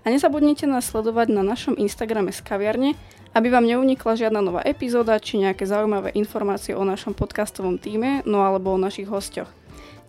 a 0.01 0.05
nezabudnite 0.09 0.65
nás 0.65 0.89
sledovať 0.89 1.29
na 1.29 1.45
našom 1.45 1.77
Instagrame 1.77 2.33
Skaviarne, 2.33 2.97
aby 3.37 3.53
vám 3.53 3.69
neunikla 3.69 4.17
žiadna 4.17 4.41
nová 4.41 4.65
epizóda 4.65 5.21
či 5.21 5.37
nejaké 5.37 5.69
zaujímavé 5.69 6.09
informácie 6.17 6.73
o 6.73 6.81
našom 6.81 7.13
podcastovom 7.13 7.77
týme, 7.77 8.25
no 8.25 8.41
alebo 8.41 8.73
o 8.73 8.81
našich 8.81 9.05
hostoch. 9.05 9.53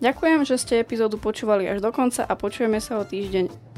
Ďakujem, 0.01 0.49
že 0.49 0.57
ste 0.57 0.81
epizódu 0.81 1.21
počúvali 1.21 1.69
až 1.69 1.77
do 1.77 1.93
konca 1.93 2.25
a 2.25 2.33
počujeme 2.33 2.81
sa 2.81 2.97
o 2.97 3.05
týždeň. 3.05 3.72